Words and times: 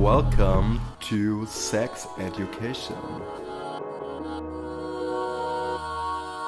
Welcome 0.00 0.80
to 1.10 1.44
Sex 1.44 2.08
Education. 2.18 2.96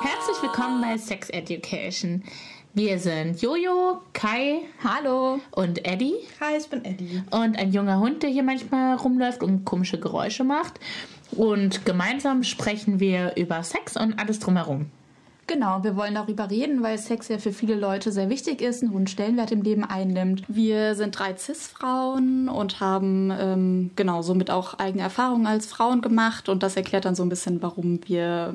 Herzlich 0.01 0.41
willkommen 0.41 0.81
bei 0.81 0.97
Sex 0.97 1.29
Education. 1.29 2.25
Wir 2.73 2.99
sind 2.99 3.43
Jojo, 3.43 4.01
Kai, 4.15 4.63
Hallo. 4.83 5.39
und 5.51 5.87
Eddie. 5.87 6.15
Hi, 6.41 6.57
ich 6.57 6.67
bin 6.71 6.83
Eddie. 6.83 7.23
Und 7.31 7.59
ein 7.59 7.75
junger 7.75 7.99
Hund, 7.99 8.23
der 8.23 8.31
hier 8.31 8.43
manchmal 8.43 8.97
rumläuft 8.97 9.43
und 9.43 9.67
komische 9.67 10.01
Geräusche 10.01 10.45
macht. 10.45 10.81
Und 11.33 11.85
gemeinsam 11.85 12.45
sprechen 12.45 13.01
wir 13.01 13.37
über 13.37 13.63
Sex 13.65 13.99
und 13.99 14.19
alles 14.19 14.39
drumherum. 14.39 14.87
Genau, 15.49 15.83
wir 15.83 15.97
wollen 15.97 16.15
darüber 16.15 16.49
reden, 16.51 16.83
weil 16.83 16.97
Sex 16.99 17.29
ja 17.29 17.39
für 17.39 17.53
viele 17.53 17.75
Leute 17.75 18.13
sehr 18.13 18.31
wichtig 18.31 18.63
ist, 18.63 18.83
einen 18.83 18.93
hohen 18.93 19.07
Stellenwert 19.09 19.51
im 19.51 19.63
Leben 19.63 19.85
einnimmt. 19.85 20.45
Wir 20.47 20.95
sind 20.95 21.19
drei 21.19 21.37
Cis-Frauen 21.37 22.49
und 22.49 22.79
haben 22.81 23.33
ähm, 23.37 23.91
genau 23.97 24.23
somit 24.23 24.51
auch 24.51 24.79
eigene 24.79 25.03
Erfahrungen 25.03 25.47
als 25.47 25.67
Frauen 25.67 26.01
gemacht 26.01 26.49
und 26.49 26.63
das 26.63 26.77
erklärt 26.77 27.05
dann 27.05 27.17
so 27.17 27.25
ein 27.25 27.29
bisschen, 27.29 27.61
warum 27.61 28.01
wir 28.07 28.55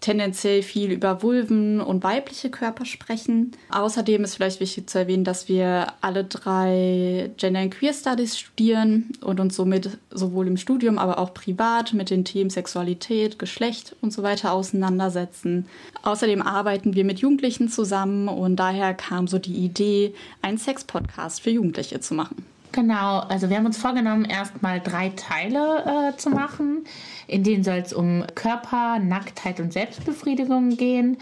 tendenziell 0.00 0.62
viel 0.62 0.90
über 0.90 1.22
Vulven 1.22 1.80
und 1.80 2.02
weibliche 2.02 2.50
Körper 2.50 2.84
sprechen. 2.84 3.52
Außerdem 3.70 4.24
ist 4.24 4.36
vielleicht 4.36 4.60
wichtig 4.60 4.88
zu 4.88 4.98
erwähnen, 4.98 5.24
dass 5.24 5.48
wir 5.48 5.88
alle 6.00 6.24
drei 6.24 7.30
Gender 7.36 7.60
and 7.60 7.74
Queer 7.74 7.92
Studies 7.92 8.38
studieren 8.38 9.10
und 9.20 9.40
uns 9.40 9.56
somit 9.56 9.98
sowohl 10.10 10.48
im 10.48 10.56
Studium, 10.56 10.98
aber 10.98 11.18
auch 11.18 11.34
privat 11.34 11.92
mit 11.92 12.10
den 12.10 12.24
Themen 12.24 12.50
Sexualität, 12.50 13.38
Geschlecht 13.38 13.94
und 14.00 14.12
so 14.12 14.22
weiter 14.22 14.52
auseinandersetzen. 14.52 15.66
Außerdem 16.02 16.42
arbeiten 16.42 16.94
wir 16.94 17.04
mit 17.04 17.18
Jugendlichen 17.20 17.68
zusammen 17.68 18.28
und 18.28 18.56
daher 18.56 18.94
kam 18.94 19.28
so 19.28 19.38
die 19.38 19.64
Idee, 19.64 20.14
einen 20.42 20.58
Sex-Podcast 20.58 21.42
für 21.42 21.50
Jugendliche 21.50 22.00
zu 22.00 22.14
machen. 22.14 22.44
Genau, 22.72 23.20
also 23.20 23.50
wir 23.50 23.56
haben 23.56 23.66
uns 23.66 23.78
vorgenommen, 23.78 24.24
erstmal 24.24 24.80
drei 24.80 25.10
Teile 25.10 26.12
äh, 26.12 26.16
zu 26.16 26.30
machen. 26.30 26.84
In 27.26 27.42
denen 27.42 27.64
soll 27.64 27.78
es 27.78 27.92
um 27.92 28.24
Körper, 28.34 28.98
Nacktheit 28.98 29.60
und 29.60 29.72
Selbstbefriedigung 29.72 30.76
gehen 30.76 31.18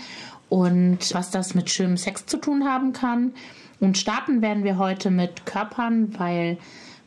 und 0.48 0.98
was 1.14 1.30
das 1.30 1.54
mit 1.54 1.70
schönem 1.70 1.96
Sex 1.96 2.26
zu 2.26 2.36
tun 2.36 2.64
haben 2.64 2.92
kann. 2.92 3.32
Und 3.80 3.96
starten 3.96 4.42
werden 4.42 4.64
wir 4.64 4.78
heute 4.78 5.10
mit 5.10 5.46
Körpern, 5.46 6.18
weil 6.18 6.58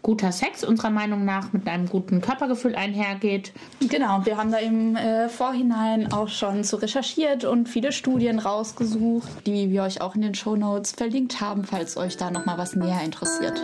guter 0.02 0.32
Sex 0.32 0.64
unserer 0.64 0.90
Meinung 0.90 1.26
nach 1.26 1.54
mit 1.54 1.68
einem 1.68 1.88
guten 1.88 2.22
Körpergefühl 2.22 2.76
einhergeht. 2.76 3.52
Genau, 3.88 4.26
wir 4.26 4.38
haben 4.38 4.52
da 4.52 4.58
im 4.58 4.96
äh, 4.96 5.30
Vorhinein 5.30 6.12
auch 6.12 6.30
schon 6.30 6.64
so 6.64 6.78
recherchiert 6.78 7.46
und 7.46 7.70
viele 7.70 7.92
Studien 7.92 8.40
rausgesucht, 8.40 9.46
die 9.46 9.70
wir 9.70 9.84
euch 9.84 10.02
auch 10.02 10.16
in 10.16 10.22
den 10.22 10.34
Show 10.34 10.56
Notes 10.56 10.94
verlinkt 10.94 11.42
haben, 11.42 11.64
falls 11.64 11.98
euch 11.98 12.18
da 12.18 12.32
noch 12.32 12.46
mal 12.46 12.58
was 12.58 12.76
näher 12.76 13.02
interessiert. 13.04 13.64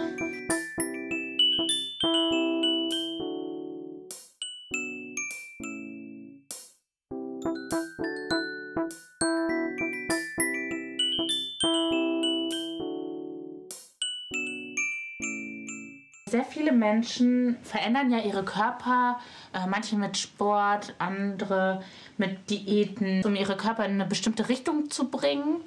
Menschen 16.77 17.57
verändern 17.63 18.11
ja 18.11 18.19
ihre 18.19 18.43
Körper, 18.43 19.19
äh, 19.53 19.67
manche 19.67 19.95
mit 19.95 20.17
Sport, 20.17 20.95
andere 20.99 21.83
mit 22.17 22.49
Diäten, 22.49 23.23
um 23.25 23.35
ihre 23.35 23.57
Körper 23.57 23.85
in 23.85 23.93
eine 23.93 24.05
bestimmte 24.05 24.49
Richtung 24.49 24.89
zu 24.89 25.09
bringen. 25.09 25.61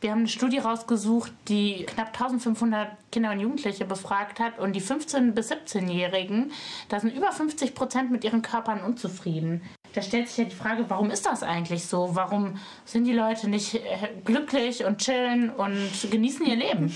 Wir 0.00 0.10
haben 0.10 0.18
eine 0.18 0.28
Studie 0.28 0.58
rausgesucht, 0.58 1.32
die 1.48 1.86
knapp 1.86 2.08
1500 2.08 2.88
Kinder 3.10 3.30
und 3.30 3.40
Jugendliche 3.40 3.86
befragt 3.86 4.38
hat 4.38 4.58
und 4.58 4.74
die 4.74 4.82
15- 4.82 5.32
bis 5.32 5.50
17-Jährigen, 5.50 6.52
da 6.90 7.00
sind 7.00 7.16
über 7.16 7.32
50 7.32 7.74
Prozent 7.74 8.10
mit 8.10 8.22
ihren 8.22 8.42
Körpern 8.42 8.82
unzufrieden. 8.82 9.62
Da 9.94 10.02
stellt 10.02 10.28
sich 10.28 10.36
ja 10.36 10.44
die 10.44 10.54
Frage, 10.54 10.84
warum 10.88 11.10
ist 11.10 11.24
das 11.24 11.42
eigentlich 11.42 11.86
so? 11.86 12.10
Warum 12.12 12.58
sind 12.84 13.04
die 13.04 13.12
Leute 13.12 13.48
nicht 13.48 13.76
äh, 13.76 13.80
glücklich 14.24 14.84
und 14.84 14.98
chillen 14.98 15.50
und 15.50 16.10
genießen 16.10 16.44
ihr 16.44 16.56
Leben? 16.56 16.94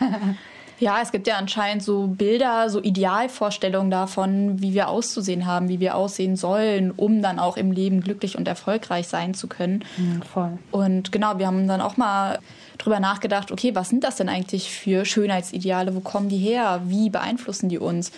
Ja, 0.80 1.00
es 1.02 1.10
gibt 1.10 1.26
ja 1.26 1.36
anscheinend 1.36 1.82
so 1.82 2.06
Bilder, 2.06 2.70
so 2.70 2.80
Idealvorstellungen 2.80 3.90
davon, 3.90 4.62
wie 4.62 4.74
wir 4.74 4.88
auszusehen 4.88 5.46
haben, 5.46 5.68
wie 5.68 5.80
wir 5.80 5.96
aussehen 5.96 6.36
sollen, 6.36 6.92
um 6.92 7.20
dann 7.20 7.38
auch 7.38 7.56
im 7.56 7.72
Leben 7.72 8.00
glücklich 8.00 8.38
und 8.38 8.46
erfolgreich 8.46 9.08
sein 9.08 9.34
zu 9.34 9.48
können. 9.48 9.84
voll. 10.32 10.58
Und 10.70 11.10
genau, 11.10 11.38
wir 11.38 11.46
haben 11.46 11.66
dann 11.66 11.80
auch 11.80 11.96
mal 11.96 12.38
drüber 12.78 13.00
nachgedacht, 13.00 13.50
okay, 13.50 13.74
was 13.74 13.88
sind 13.88 14.04
das 14.04 14.16
denn 14.16 14.28
eigentlich 14.28 14.70
für 14.70 15.04
Schönheitsideale? 15.04 15.94
Wo 15.94 16.00
kommen 16.00 16.28
die 16.28 16.38
her? 16.38 16.80
Wie 16.84 17.10
beeinflussen 17.10 17.68
die 17.68 17.78
uns? 17.78 18.12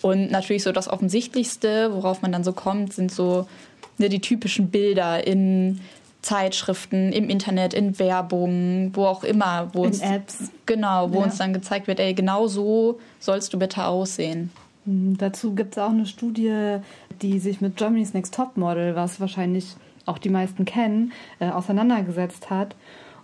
Und 0.00 0.30
natürlich 0.30 0.62
so 0.62 0.70
das 0.70 0.88
Offensichtlichste, 0.88 1.92
worauf 1.92 2.22
man 2.22 2.30
dann 2.30 2.44
so 2.44 2.52
kommt, 2.52 2.92
sind 2.92 3.10
so 3.10 3.48
ne, 3.98 4.08
die 4.08 4.20
typischen 4.20 4.70
Bilder 4.70 5.26
in 5.26 5.80
Zeitschriften, 6.24 7.12
im 7.12 7.28
Internet, 7.28 7.74
in 7.74 7.98
Werbung, 7.98 8.90
wo 8.94 9.04
auch 9.06 9.24
immer, 9.24 9.68
wo 9.74 9.80
In 9.82 9.90
uns 9.90 10.00
Apps. 10.00 10.50
genau, 10.66 11.12
wo 11.12 11.18
Ja. 11.18 11.24
uns 11.24 11.36
dann 11.38 11.52
gezeigt 11.52 11.86
wird, 11.86 12.00
ey, 12.00 12.14
genau 12.14 12.46
so 12.46 12.98
sollst 13.20 13.52
du 13.52 13.58
bitte 13.58 13.84
aussehen. 13.86 14.50
Mhm, 14.86 15.16
Dazu 15.18 15.54
gibt 15.54 15.76
es 15.76 15.82
auch 15.82 15.90
eine 15.90 16.06
Studie, 16.06 16.78
die 17.22 17.38
sich 17.38 17.60
mit 17.60 17.76
Germany's 17.76 18.14
Next 18.14 18.34
Top 18.34 18.56
Model, 18.56 18.96
was 18.96 19.20
wahrscheinlich 19.20 19.76
auch 20.06 20.18
die 20.18 20.28
meisten 20.30 20.64
kennen, 20.64 21.12
äh, 21.40 21.48
auseinandergesetzt 21.50 22.50
hat. 22.50 22.74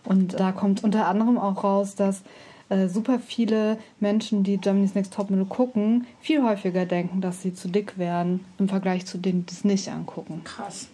Und 0.05 0.39
da 0.39 0.53
kommt 0.53 0.83
unter 0.85 1.07
anderem 1.09 1.37
auch 1.39 1.63
raus, 1.65 1.95
dass 1.95 2.23
äh, 2.71 2.87
super 2.89 3.19
viele 3.19 3.77
Menschen, 3.99 4.45
die 4.45 4.57
Germany's 4.59 4.95
Next 4.95 5.13
Top 5.13 5.29
Model 5.29 5.45
gucken, 5.45 6.07
viel 6.21 6.43
häufiger 6.43 6.87
denken, 6.87 7.21
dass 7.21 7.43
sie 7.43 7.53
zu 7.53 7.69
dick 7.69 7.99
wären 7.99 8.41
im 8.59 8.69
Vergleich 8.69 9.05
zu 9.07 9.19
denen, 9.19 9.45
die 9.45 9.53
es 9.53 9.65
nicht 9.65 9.89
angucken. 9.91 10.43
Krass. 10.45 10.89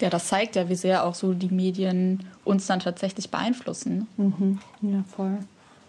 Ja, 0.00 0.10
das 0.10 0.28
zeigt 0.28 0.56
ja, 0.56 0.68
wie 0.68 0.74
sehr 0.74 1.04
auch 1.04 1.14
so 1.14 1.34
die 1.34 1.48
Medien 1.48 2.24
uns 2.44 2.66
dann 2.66 2.80
tatsächlich 2.80 3.30
beeinflussen. 3.30 4.06
Mhm. 4.16 4.58
Ja, 4.82 5.02
voll. 5.14 5.38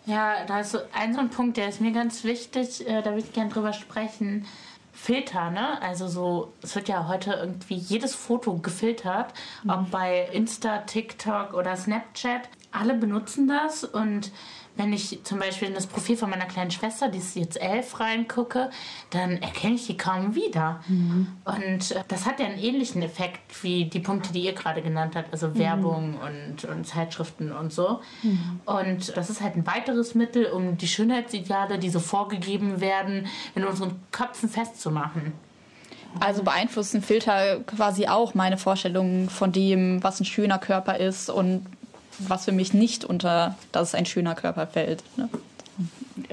Ja, 0.06 0.46
da 0.48 0.62
ist 0.62 0.72
so 0.72 0.80
ein 0.94 1.14
so 1.14 1.20
ein 1.20 1.30
Punkt, 1.30 1.58
der 1.58 1.70
ist 1.70 1.82
mir 1.82 1.92
ganz 1.92 2.24
wichtig, 2.24 2.88
äh, 2.88 3.02
da 3.02 3.12
würde 3.12 3.20
ich 3.20 3.34
gerne 3.34 3.52
drüber 3.52 3.74
sprechen. 3.74 4.46
Filter, 4.92 5.50
ne? 5.52 5.82
Also 5.82 6.08
so, 6.08 6.52
es 6.62 6.76
wird 6.76 6.90
ja 6.90 7.08
heute 7.08 7.32
irgendwie 7.32 7.76
jedes 7.76 8.16
Foto 8.16 8.56
gefiltert, 8.58 9.34
ob 9.66 9.90
bei 9.92 10.28
Insta, 10.34 10.80
TikTok 10.80 11.54
oder 11.54 11.78
Snapchat. 11.78 12.50
Alle 12.72 12.94
benutzen 12.94 13.48
das 13.48 13.84
und 13.84 14.32
wenn 14.80 14.94
ich 14.94 15.20
zum 15.24 15.40
Beispiel 15.40 15.68
in 15.68 15.74
das 15.74 15.88
Profil 15.88 16.16
von 16.16 16.30
meiner 16.30 16.46
kleinen 16.46 16.72
Schwester, 16.72 17.10
die 17.10 17.18
ist 17.18 17.36
jetzt 17.36 17.62
elf, 17.62 18.00
reingucke, 18.00 18.70
dann 19.10 19.32
erkenne 19.42 19.76
ich 19.76 19.88
die 19.88 19.98
kaum 19.98 20.36
wieder. 20.36 20.80
Und 21.44 21.92
äh, 21.92 22.04
das 22.08 22.26
hat 22.26 22.40
ja 22.40 22.46
einen 22.46 22.58
ähnlichen 22.58 23.02
Effekt 23.02 23.62
wie 23.62 23.86
die 23.86 24.00
Punkte, 24.00 24.32
die 24.32 24.40
ihr 24.40 24.54
gerade 24.54 24.82
genannt 24.82 25.18
habt, 25.18 25.34
also 25.34 25.58
Werbung 25.58 26.18
und, 26.18 26.64
und 26.64 26.88
Zeitschriften 26.88 27.52
und 27.52 27.74
so. 27.74 28.00
Und 28.66 29.18
das 29.18 29.30
ist 29.30 29.42
halt 29.42 29.58
ein 29.58 29.68
weiteres 29.68 30.16
Mittel, 30.16 30.46
um 30.46 30.78
die 30.78 30.88
Schönheitsideale, 30.88 31.78
die 31.78 31.90
so 31.90 32.00
vorgegeben 32.00 32.80
werden, 32.80 33.28
in 33.56 33.66
unseren 33.66 34.00
Köpfen 34.12 34.48
festzumachen. 34.48 35.34
Also 36.20 36.42
beeinflussen 36.44 37.02
Filter 37.02 37.60
quasi 37.66 38.08
auch 38.08 38.34
meine 38.34 38.58
Vorstellungen 38.58 39.30
von 39.30 39.52
dem, 39.52 40.02
was 40.04 40.20
ein 40.20 40.26
schöner 40.26 40.58
Körper 40.58 40.98
ist 40.98 41.30
und 41.30 41.66
was 42.28 42.46
für 42.46 42.52
mich 42.52 42.74
nicht 42.74 43.06
unter 43.06 43.56
das 43.72 43.96
ein 43.96 44.06
schöner 44.06 44.36
Körper 44.36 44.68
fällt. 44.68 45.04
Ne? 45.18 45.30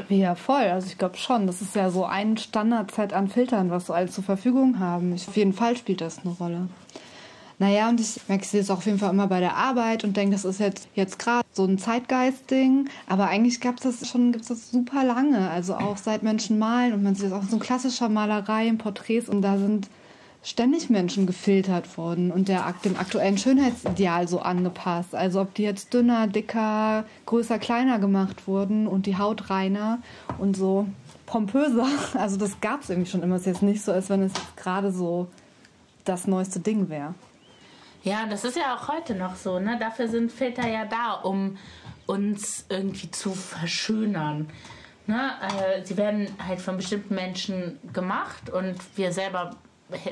Ja, 0.08 0.34
voll. 0.34 0.62
Also 0.62 0.88
ich 0.88 0.98
glaube 0.98 1.16
schon. 1.16 1.46
Das 1.46 1.62
ist 1.62 1.74
ja 1.74 1.90
so 1.90 2.04
ein 2.04 2.36
Standardset 2.36 3.12
an 3.12 3.28
Filtern, 3.28 3.70
was 3.70 3.90
alle 3.90 4.08
zur 4.08 4.24
Verfügung 4.24 4.78
haben. 4.78 5.14
Ich, 5.14 5.28
auf 5.28 5.36
jeden 5.36 5.52
Fall 5.52 5.76
spielt 5.76 6.00
das 6.00 6.18
eine 6.18 6.34
Rolle. 6.34 6.68
Naja, 7.58 7.88
und 7.88 8.00
ich 8.00 8.20
merke 8.28 8.44
es 8.58 8.70
auf 8.70 8.84
jeden 8.84 8.98
Fall 8.98 9.10
immer 9.10 9.28
bei 9.28 9.40
der 9.40 9.56
Arbeit 9.56 10.04
und 10.04 10.16
denke, 10.16 10.32
das 10.32 10.44
ist 10.44 10.60
jetzt, 10.60 10.88
jetzt 10.94 11.18
gerade 11.18 11.46
so 11.52 11.64
ein 11.64 11.78
Zeitgeist-Ding. 11.78 12.88
Aber 13.06 13.28
eigentlich 13.28 13.60
gab 13.60 13.76
es 13.76 13.98
das 13.98 14.08
schon 14.08 14.32
gibt's 14.32 14.48
das 14.48 14.70
super 14.70 15.04
lange. 15.04 15.48
Also 15.50 15.74
auch 15.74 15.96
seit 15.96 16.22
Menschen 16.22 16.58
malen 16.58 16.92
und 16.92 17.02
man 17.02 17.14
sieht 17.14 17.26
das 17.26 17.32
auch 17.32 17.42
in 17.42 17.48
so 17.48 17.58
klassischer 17.58 18.10
Malerei, 18.10 18.66
in 18.66 18.76
Porträts 18.76 19.28
und 19.28 19.40
da 19.40 19.56
sind 19.56 19.88
ständig 20.46 20.90
Menschen 20.90 21.26
gefiltert 21.26 21.98
worden 21.98 22.30
und 22.30 22.46
der 22.46 22.72
dem 22.84 22.96
aktuellen 22.96 23.36
Schönheitsideal 23.36 24.28
so 24.28 24.38
angepasst. 24.38 25.12
Also 25.12 25.40
ob 25.40 25.54
die 25.54 25.64
jetzt 25.64 25.92
dünner, 25.92 26.28
dicker, 26.28 27.04
größer, 27.26 27.58
kleiner 27.58 27.98
gemacht 27.98 28.46
wurden 28.46 28.86
und 28.86 29.06
die 29.06 29.18
Haut 29.18 29.50
reiner 29.50 29.98
und 30.38 30.56
so 30.56 30.86
pompöser. 31.26 31.88
Also 32.14 32.36
das 32.36 32.60
gab 32.60 32.82
es 32.82 32.90
irgendwie 32.90 33.10
schon 33.10 33.24
immer. 33.24 33.34
Es 33.34 33.42
ist 33.42 33.46
jetzt 33.46 33.62
nicht 33.62 33.82
so, 33.82 33.90
als 33.90 34.08
wenn 34.08 34.22
es 34.22 34.32
gerade 34.54 34.92
so 34.92 35.26
das 36.04 36.28
neueste 36.28 36.60
Ding 36.60 36.88
wäre. 36.88 37.14
Ja, 38.04 38.26
das 38.30 38.44
ist 38.44 38.56
ja 38.56 38.76
auch 38.76 38.86
heute 38.86 39.16
noch 39.16 39.34
so, 39.34 39.58
ne? 39.58 39.76
Dafür 39.80 40.06
sind 40.06 40.30
Filter 40.30 40.68
ja 40.68 40.84
da, 40.84 41.14
um 41.14 41.58
uns 42.06 42.66
irgendwie 42.68 43.10
zu 43.10 43.32
verschönern. 43.32 44.48
Ne? 45.08 45.30
Äh, 45.42 45.84
sie 45.84 45.96
werden 45.96 46.28
halt 46.46 46.60
von 46.60 46.76
bestimmten 46.76 47.16
Menschen 47.16 47.80
gemacht 47.92 48.48
und 48.50 48.76
wir 48.96 49.12
selber 49.12 49.56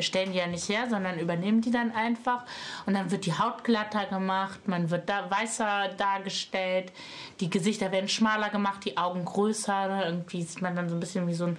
stellen 0.01 0.33
die 0.33 0.39
ja 0.39 0.47
nicht 0.47 0.69
her, 0.69 0.89
sondern 0.89 1.19
übernehmen 1.19 1.61
die 1.61 1.71
dann 1.71 1.93
einfach. 1.93 2.45
Und 2.87 2.95
dann 2.95 3.11
wird 3.11 3.27
die 3.27 3.33
Haut 3.33 3.65
glatter 3.65 4.07
gemacht, 4.07 4.67
man 4.69 4.91
wird 4.91 5.09
da 5.09 5.31
weißer 5.31 5.91
dargestellt, 5.97 6.93
die 7.41 7.51
Gesichter 7.51 7.91
werden 7.91 8.09
schmaler 8.09 8.51
gemacht, 8.51 8.85
die 8.85 8.97
Augen 8.97 9.25
größer. 9.25 10.07
Irgendwie 10.07 10.43
sieht 10.43 10.63
man 10.63 10.77
dann 10.77 10.89
so 10.89 10.97
ein 10.97 11.01
bisschen 11.01 11.27
wie 11.27 11.35
so 11.35 11.47
ein 11.47 11.59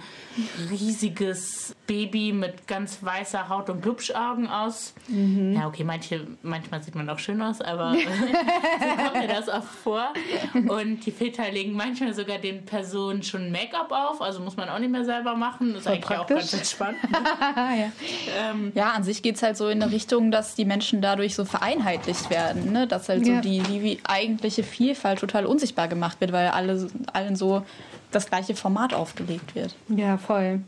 riesiges 0.69 1.75
Baby 1.87 2.31
mit 2.31 2.67
ganz 2.67 3.03
weißer 3.03 3.49
Haut 3.49 3.69
und 3.69 3.81
Glubschaugen 3.81 4.47
aus. 4.47 4.93
Mhm. 5.07 5.53
Ja, 5.53 5.67
okay, 5.67 5.83
manche, 5.83 6.25
manchmal 6.41 6.81
sieht 6.81 6.95
man 6.95 7.09
auch 7.09 7.19
schön 7.19 7.41
aus, 7.41 7.61
aber 7.61 7.93
so 8.79 9.03
kommt 9.03 9.15
mir 9.15 9.27
das 9.27 9.49
oft 9.49 9.67
vor. 9.83 10.13
Und 10.53 11.05
die 11.05 11.11
Väter 11.11 11.51
legen 11.51 11.73
manchmal 11.73 12.13
sogar 12.13 12.37
den 12.37 12.65
Personen 12.65 13.23
schon 13.23 13.51
Make-up 13.51 13.91
auf, 13.91 14.21
also 14.21 14.39
muss 14.39 14.55
man 14.55 14.69
auch 14.69 14.79
nicht 14.79 14.91
mehr 14.91 15.05
selber 15.05 15.35
machen. 15.35 15.73
Das 15.73 15.81
ist 15.81 15.87
eigentlich 15.87 16.05
praktisch. 16.05 16.35
auch 16.35 16.39
ganz 16.39 16.53
entspannt. 16.53 16.97
ja. 17.11 17.91
Ähm, 18.37 18.71
ja, 18.75 18.91
an 18.91 19.03
sich 19.03 19.21
geht 19.21 19.35
es 19.35 19.43
halt 19.43 19.57
so 19.57 19.67
in 19.67 19.81
eine 19.81 19.91
Richtung, 19.91 20.31
dass 20.31 20.55
die 20.55 20.65
Menschen 20.65 21.01
dadurch 21.01 21.35
so 21.35 21.45
vereinheitlicht 21.45 22.29
werden, 22.29 22.71
ne? 22.71 22.87
dass 22.87 23.09
halt 23.09 23.25
ja. 23.25 23.35
so 23.35 23.41
die, 23.41 23.59
die 23.59 23.99
eigentliche 24.03 24.63
Vielfalt 24.63 25.19
total 25.19 25.45
unsichtbar 25.45 25.87
gemacht 25.87 26.19
wird, 26.21 26.31
weil 26.31 26.47
alle, 26.49 26.87
allen 27.13 27.35
so 27.35 27.63
das 28.11 28.27
gleiche 28.27 28.55
Format 28.55 28.93
aufgelegt 28.93 29.55
wird. 29.55 29.75
Ja, 29.89 30.17
voll. 30.17 30.61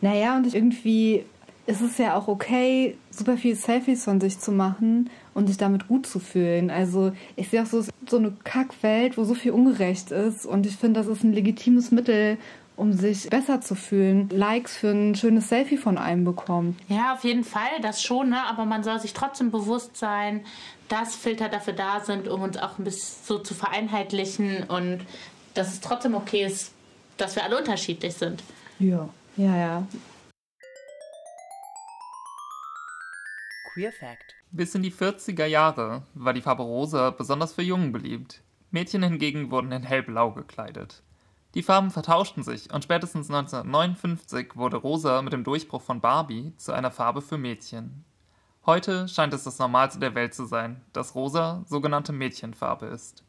Naja, 0.00 0.36
und 0.36 0.52
irgendwie 0.52 1.24
ist 1.66 1.80
es 1.80 1.98
ja 1.98 2.16
auch 2.16 2.26
okay, 2.26 2.96
super 3.10 3.36
viele 3.36 3.54
Selfies 3.54 4.04
von 4.04 4.20
sich 4.20 4.38
zu 4.38 4.50
machen 4.50 5.10
und 5.32 5.46
sich 5.46 5.56
damit 5.56 5.86
gut 5.86 6.06
zu 6.06 6.18
fühlen. 6.18 6.70
Also 6.70 7.12
ich 7.36 7.48
sehe 7.48 7.62
auch 7.62 7.66
so, 7.66 7.84
so 8.08 8.16
eine 8.16 8.32
Kackwelt, 8.44 9.16
wo 9.16 9.24
so 9.24 9.34
viel 9.34 9.52
ungerecht 9.52 10.10
ist 10.10 10.44
und 10.44 10.66
ich 10.66 10.76
finde, 10.76 11.00
das 11.00 11.06
ist 11.06 11.22
ein 11.22 11.32
legitimes 11.32 11.92
Mittel, 11.92 12.36
um 12.82 12.92
sich 12.92 13.30
besser 13.30 13.60
zu 13.60 13.76
fühlen, 13.76 14.28
Likes 14.28 14.76
für 14.76 14.90
ein 14.90 15.14
schönes 15.14 15.48
Selfie 15.48 15.76
von 15.76 15.98
einem 15.98 16.24
bekommt. 16.24 16.80
Ja, 16.88 17.14
auf 17.14 17.22
jeden 17.22 17.44
Fall, 17.44 17.80
das 17.80 18.02
schon, 18.02 18.30
ne? 18.30 18.42
aber 18.44 18.64
man 18.64 18.82
soll 18.82 18.98
sich 18.98 19.12
trotzdem 19.12 19.52
bewusst 19.52 19.96
sein, 19.96 20.44
dass 20.88 21.14
Filter 21.14 21.48
dafür 21.48 21.74
da 21.74 22.00
sind, 22.00 22.26
um 22.26 22.42
uns 22.42 22.58
auch 22.58 22.78
ein 22.78 22.84
bisschen 22.84 23.24
so 23.24 23.38
zu 23.38 23.54
vereinheitlichen 23.54 24.64
und 24.64 25.06
dass 25.54 25.72
es 25.72 25.80
trotzdem 25.80 26.16
okay 26.16 26.44
ist, 26.44 26.72
dass 27.18 27.36
wir 27.36 27.44
alle 27.44 27.56
unterschiedlich 27.56 28.14
sind. 28.14 28.42
Ja, 28.80 29.08
ja, 29.36 29.56
ja. 29.56 29.86
Queer 33.72 33.92
Fact. 33.92 34.34
Bis 34.50 34.74
in 34.74 34.82
die 34.82 34.92
40er 34.92 35.46
Jahre 35.46 36.02
war 36.14 36.32
die 36.32 36.42
Farbe 36.42 36.64
rosa 36.64 37.10
besonders 37.10 37.52
für 37.52 37.62
Jungen 37.62 37.92
beliebt. 37.92 38.42
Mädchen 38.72 39.04
hingegen 39.04 39.52
wurden 39.52 39.70
in 39.70 39.84
hellblau 39.84 40.32
gekleidet. 40.32 41.00
Die 41.54 41.62
Farben 41.62 41.90
vertauschten 41.90 42.42
sich 42.42 42.72
und 42.72 42.82
spätestens 42.82 43.28
1959 43.28 44.56
wurde 44.56 44.78
rosa 44.78 45.20
mit 45.20 45.34
dem 45.34 45.44
Durchbruch 45.44 45.82
von 45.82 46.00
Barbie 46.00 46.54
zu 46.56 46.72
einer 46.72 46.90
Farbe 46.90 47.20
für 47.20 47.36
Mädchen. 47.36 48.04
Heute 48.64 49.06
scheint 49.06 49.34
es 49.34 49.44
das 49.44 49.58
Normalste 49.58 49.98
der 49.98 50.14
Welt 50.14 50.32
zu 50.32 50.46
sein, 50.46 50.80
dass 50.94 51.14
rosa 51.14 51.62
sogenannte 51.66 52.12
Mädchenfarbe 52.12 52.86
ist. 52.86 53.24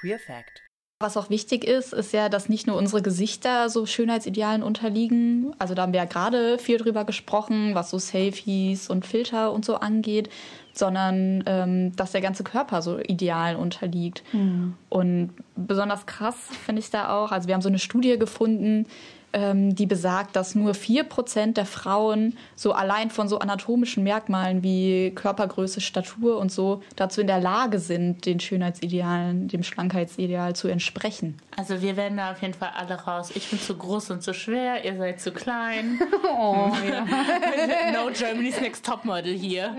Queer 0.00 0.18
Fact 0.20 0.67
was 1.00 1.16
auch 1.16 1.30
wichtig 1.30 1.64
ist, 1.64 1.92
ist 1.92 2.12
ja, 2.12 2.28
dass 2.28 2.48
nicht 2.48 2.66
nur 2.66 2.76
unsere 2.76 3.02
Gesichter 3.02 3.68
so 3.68 3.86
Schönheitsidealen 3.86 4.64
unterliegen. 4.64 5.54
Also 5.58 5.74
da 5.74 5.82
haben 5.82 5.92
wir 5.92 6.00
ja 6.00 6.06
gerade 6.06 6.58
viel 6.58 6.76
drüber 6.76 7.04
gesprochen, 7.04 7.76
was 7.76 7.90
so 7.90 7.98
Selfies 7.98 8.90
und 8.90 9.06
Filter 9.06 9.52
und 9.52 9.64
so 9.64 9.76
angeht, 9.76 10.28
sondern 10.72 11.44
ähm, 11.46 11.94
dass 11.94 12.10
der 12.10 12.20
ganze 12.20 12.42
Körper 12.42 12.82
so 12.82 12.98
Idealen 12.98 13.56
unterliegt. 13.56 14.24
Mhm. 14.32 14.74
Und 14.88 15.30
besonders 15.54 16.04
krass 16.06 16.36
finde 16.64 16.80
ich 16.80 16.90
da 16.90 17.16
auch, 17.16 17.30
also 17.30 17.46
wir 17.46 17.54
haben 17.54 17.62
so 17.62 17.68
eine 17.68 17.78
Studie 17.78 18.18
gefunden, 18.18 18.86
die 19.34 19.86
besagt, 19.86 20.36
dass 20.36 20.54
nur 20.54 20.72
4% 20.72 21.52
der 21.52 21.66
Frauen 21.66 22.36
so 22.56 22.72
allein 22.72 23.10
von 23.10 23.28
so 23.28 23.38
anatomischen 23.38 24.02
Merkmalen 24.02 24.62
wie 24.62 25.12
Körpergröße, 25.14 25.82
Statur 25.82 26.38
und 26.38 26.50
so 26.50 26.82
dazu 26.96 27.20
in 27.20 27.26
der 27.26 27.40
Lage 27.40 27.78
sind, 27.78 28.24
den 28.24 28.40
Schönheitsidealen, 28.40 29.48
dem 29.48 29.62
Schlankheitsideal 29.62 30.56
zu 30.56 30.68
entsprechen. 30.68 31.36
Also 31.56 31.82
wir 31.82 31.96
werden 31.96 32.16
da 32.16 32.32
auf 32.32 32.40
jeden 32.40 32.54
Fall 32.54 32.70
alle 32.74 32.94
raus. 32.94 33.30
Ich 33.34 33.50
bin 33.50 33.60
zu 33.60 33.76
groß 33.76 34.12
und 34.12 34.22
zu 34.22 34.32
schwer, 34.32 34.84
ihr 34.84 34.96
seid 34.96 35.20
zu 35.20 35.30
klein. 35.30 36.00
oh, 36.24 36.72
ja. 36.88 37.04
no 37.92 38.10
Germany's 38.12 38.60
Next 38.60 38.86
Topmodel 38.86 39.34
hier. 39.34 39.74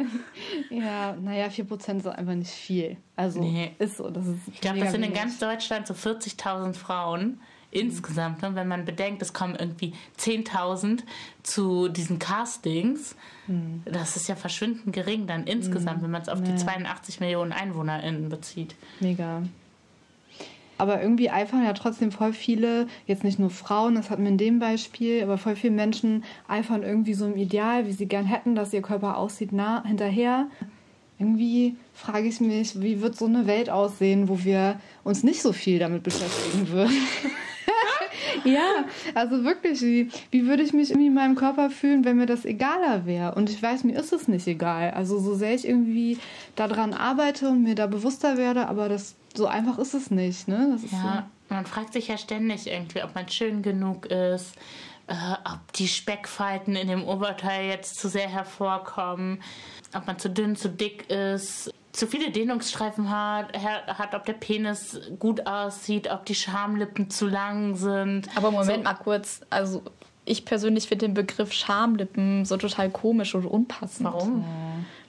Ja, 0.70 1.16
naja, 1.20 1.48
4% 1.48 1.98
ist 1.98 2.08
einfach 2.08 2.36
nicht 2.36 2.52
viel. 2.52 2.98
Also 3.16 3.42
nee. 3.42 3.74
ist 3.80 3.98
so. 3.98 4.10
Das 4.10 4.28
ist 4.28 4.40
ich 4.54 4.62
glaube, 4.62 4.80
das 4.80 4.92
sind 4.92 5.04
in 5.04 5.14
ganz 5.14 5.40
Deutschland 5.40 5.88
so 5.88 5.96
40.000 5.96 6.74
Frauen 6.74 7.40
insgesamt, 7.72 8.42
ne, 8.42 8.56
wenn 8.56 8.68
man 8.68 8.86
bedenkt, 8.86 9.22
es 9.22 9.34
kommen 9.34 9.56
irgendwie 9.56 9.94
10.000 10.18 11.04
zu 11.44 11.88
diesen 11.88 12.20
Castings, 12.20 13.16
mhm. 13.48 13.84
das 13.86 14.16
ist 14.16 14.28
ja 14.28 14.36
verschwindend 14.36 14.94
gering 14.94 15.28
dann 15.28 15.46
insgesamt, 15.46 16.00
mhm. 16.00 16.04
wenn 16.04 16.12
man 16.12 16.22
es 16.22 16.30
auf 16.30 16.40
ja. 16.40 16.46
die 16.46 16.56
82 16.56 17.20
Millionen 17.20 17.52
EinwohnerInnen 17.52 18.30
bezieht. 18.30 18.76
Mega. 19.00 19.44
Aber 20.80 21.02
irgendwie 21.02 21.30
eifern 21.30 21.66
ja 21.66 21.74
trotzdem 21.74 22.12
voll 22.12 22.32
viele, 22.32 22.88
jetzt 23.06 23.26
nicht 23.26 23.38
nur 23.38 23.50
Frauen, 23.50 23.96
das 23.96 24.10
hatten 24.10 24.24
wir 24.24 24.32
in 24.32 24.38
dem 24.38 24.60
Beispiel, 24.60 25.22
aber 25.22 25.38
voll 25.38 25.58
viele 25.58 25.74
Menschen 25.74 26.24
eifern 26.48 26.84
irgendwie 26.84 27.14
so 27.14 27.26
im 27.26 27.36
Ideal, 27.36 27.86
wie 27.86 27.92
sie 27.92 28.06
gern 28.06 28.26
hätten, 28.26 28.56
dass 28.56 28.72
ihr 28.72 28.82
Körper 28.82 29.18
aussieht, 29.18 29.52
nah 29.52 29.84
hinterher. 29.84 30.48
Irgendwie 31.20 31.76
frage 31.94 32.30
ich 32.30 32.40
mich, 32.40 32.80
wie 32.80 33.02
wird 33.02 33.18
so 33.18 33.26
eine 33.26 33.46
Welt 33.46 33.70
aussehen, 33.70 34.30
wo 34.30 34.46
wir 34.46 34.80
uns 35.04 35.22
nicht 35.22 35.42
so 35.42 35.52
viel 35.52 35.80
damit 35.80 36.02
beschäftigen 36.02 36.70
würden. 36.70 36.94
ja, 38.44 38.86
also 39.14 39.44
wirklich, 39.44 39.82
wie, 39.82 40.10
wie 40.32 40.48
würde 40.48 40.64
ich 40.64 40.74
mich 40.74 40.90
irgendwie 40.90 41.08
in 41.08 41.14
meinem 41.14 41.36
Körper 41.36 41.70
fühlen, 41.70 42.06
wenn 42.06 42.18
mir 42.18 42.26
das 42.26 42.46
egaler 42.46 43.06
wäre? 43.06 43.36
Und 43.36 43.50
ich 43.50 43.62
weiß, 43.62 43.84
mir 43.84 43.98
ist 43.98 44.14
es 44.14 44.28
nicht 44.28 44.48
egal. 44.48 44.92
Also 44.92 45.20
so 45.20 45.36
sehr 45.36 45.56
ich 45.56 45.68
irgendwie 45.68 46.18
daran 46.56 46.94
arbeite 46.94 47.50
und 47.50 47.64
mir 47.64 47.76
da 47.76 47.88
bewusster 47.88 48.38
werde, 48.38 48.68
aber 48.68 48.90
das 48.90 49.16
so 49.36 49.48
einfach 49.48 49.78
ist 49.78 49.94
es 49.94 50.12
nicht. 50.12 50.48
Ne? 50.48 50.80
ja, 50.92 51.28
so. 51.48 51.56
man 51.56 51.66
fragt 51.66 51.94
sich 51.94 52.08
ja 52.08 52.18
ständig 52.18 52.68
irgendwie, 52.68 53.04
ob 53.04 53.16
man 53.16 53.28
schön 53.30 53.62
genug 53.62 54.08
ist, 54.08 54.56
äh, 55.08 55.14
ob 55.46 55.74
die 55.74 55.88
Speckfalten 55.88 56.76
in 56.76 56.88
dem 56.88 57.04
Oberteil 57.04 57.68
jetzt 57.68 58.00
zu 58.00 58.10
sehr 58.10 58.30
hervorkommen, 58.30 59.42
ob 59.96 60.08
man 60.08 60.20
zu 60.20 60.30
dünn, 60.30 60.56
zu 60.56 60.70
dick 60.70 61.10
ist 61.10 61.74
zu 61.92 62.08
viele 62.08 62.32
Dehnungsstreifen 62.32 63.10
hat, 63.10 63.58
hat, 63.58 64.14
ob 64.14 64.26
der 64.26 64.34
Penis 64.34 65.00
gut 65.18 65.48
aussieht, 65.48 66.10
ob 66.12 66.26
die 66.26 66.36
Schamlippen 66.36 67.10
zu 67.10 67.28
lang 67.28 67.76
sind. 67.76 68.30
Aber 68.36 68.52
Moment 68.52 68.78
so. 68.78 68.84
mal 68.84 68.94
kurz, 68.94 69.42
also 69.50 69.82
ich 70.26 70.46
persönlich 70.46 70.88
finde 70.88 71.08
den 71.08 71.16
Begriff 71.16 71.52
Schamlippen 71.52 72.46
so 72.46 72.58
total 72.58 72.90
komisch 72.90 73.34
und 73.34 73.46
unpassend. 73.46 74.06
Warum? 74.06 74.46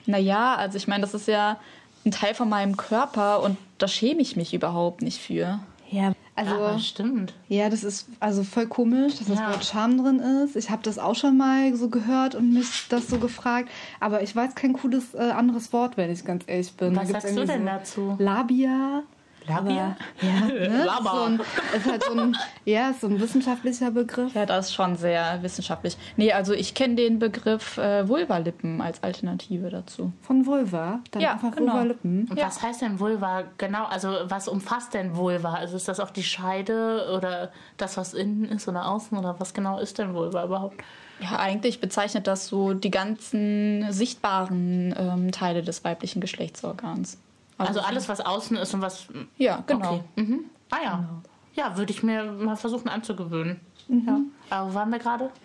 Naja, 0.07 0.55
also 0.55 0.77
ich 0.77 0.87
meine, 0.87 1.01
das 1.01 1.13
ist 1.13 1.27
ja 1.27 1.59
ein 2.05 2.11
Teil 2.11 2.33
von 2.33 2.49
meinem 2.49 2.75
Körper 2.77 3.43
und 3.43 3.57
da 3.77 3.87
schäme 3.87 4.21
ich 4.21 4.35
mich 4.35 4.53
überhaupt 4.53 5.03
nicht 5.03 5.19
für. 5.19 5.59
Ja, 5.91 6.13
also, 6.35 6.55
ja, 6.55 6.79
stimmt. 6.79 7.33
Ja, 7.49 7.69
das 7.69 7.83
ist 7.83 8.07
also 8.21 8.43
voll 8.43 8.65
komisch, 8.65 9.17
dass 9.17 9.27
das 9.27 9.39
ja. 9.39 9.49
Wort 9.49 9.65
Scham 9.65 10.01
drin 10.01 10.19
ist. 10.19 10.55
Ich 10.55 10.69
habe 10.69 10.81
das 10.83 10.97
auch 10.97 11.15
schon 11.15 11.37
mal 11.37 11.75
so 11.75 11.89
gehört 11.89 12.33
und 12.33 12.53
mich 12.53 12.87
das 12.89 13.07
so 13.07 13.17
gefragt. 13.19 13.69
Aber 13.99 14.23
ich 14.23 14.33
weiß 14.33 14.55
kein 14.55 14.73
cooles 14.73 15.13
äh, 15.13 15.17
anderes 15.17 15.73
Wort, 15.73 15.97
wenn 15.97 16.09
ich 16.09 16.23
ganz 16.23 16.43
ehrlich 16.47 16.71
bin. 16.73 16.95
Was 16.95 17.09
sagst 17.09 17.35
du 17.35 17.45
denn 17.45 17.59
so 17.59 17.65
dazu? 17.65 18.15
Labia. 18.17 19.03
Labia? 19.47 19.95
ja, 20.21 20.39
ne? 20.47 20.83
Laba. 20.85 21.11
So 21.11 21.23
ein, 21.23 21.41
ist 21.75 21.85
halt 21.85 22.03
so 22.03 22.13
ein, 22.13 22.37
ja, 22.65 22.93
so 22.99 23.07
ein 23.07 23.19
wissenschaftlicher 23.19 23.91
Begriff. 23.91 24.33
Ja, 24.33 24.45
das 24.45 24.67
ist 24.67 24.73
schon 24.73 24.95
sehr 24.95 25.41
wissenschaftlich. 25.41 25.97
Nee, 26.17 26.31
also 26.31 26.53
ich 26.53 26.73
kenne 26.73 26.95
den 26.95 27.19
Begriff 27.19 27.77
äh, 27.77 28.07
Vulva-Lippen 28.07 28.81
als 28.81 29.01
Alternative 29.03 29.69
dazu. 29.69 30.11
Von 30.21 30.45
Vulva? 30.45 30.99
Dann 31.11 31.21
ja, 31.21 31.33
einfach 31.33 31.55
genau. 31.55 31.73
Vulva-Lippen. 31.73 32.27
Und 32.29 32.37
ja. 32.37 32.47
was 32.47 32.61
heißt 32.61 32.81
denn 32.81 32.99
Vulva 32.99 33.43
genau? 33.57 33.85
Also 33.85 34.09
was 34.25 34.47
umfasst 34.47 34.93
denn 34.93 35.15
Vulva? 35.15 35.53
Also 35.53 35.75
ist 35.75 35.87
das 35.87 35.99
auch 35.99 36.11
die 36.11 36.23
Scheide 36.23 37.11
oder 37.15 37.51
das, 37.77 37.97
was 37.97 38.13
innen 38.13 38.45
ist 38.45 38.67
oder 38.67 38.87
außen 38.87 39.17
oder 39.17 39.39
was 39.39 39.53
genau 39.53 39.79
ist 39.79 39.97
denn 39.97 40.13
Vulva 40.13 40.45
überhaupt? 40.45 40.83
Ja, 41.19 41.37
eigentlich 41.37 41.79
bezeichnet 41.79 42.25
das 42.25 42.47
so 42.47 42.73
die 42.73 42.89
ganzen 42.89 43.91
sichtbaren 43.91 44.95
ähm, 44.97 45.31
Teile 45.31 45.61
des 45.61 45.83
weiblichen 45.83 46.19
Geschlechtsorgans. 46.19 47.19
Also, 47.67 47.79
also 47.79 47.89
alles, 47.89 48.09
was 48.09 48.21
außen 48.21 48.57
ist 48.57 48.73
und 48.73 48.81
was. 48.81 49.07
Ja, 49.37 49.63
genau. 49.65 49.95
Okay. 49.95 50.23
Mhm. 50.23 50.45
Ah 50.69 50.77
ja. 50.83 50.95
Genau. 50.97 51.21
Ja, 51.53 51.77
würde 51.77 51.91
ich 51.91 52.01
mir 52.01 52.23
mal 52.31 52.55
versuchen 52.55 52.87
anzugewöhnen. 52.87 53.59
Mhm. 53.87 54.07
Ja. 54.07 54.19
Aber 54.49 54.69
wo 54.69 54.73
waren 54.75 54.89
wir 54.89 54.99
gerade? 54.99 55.29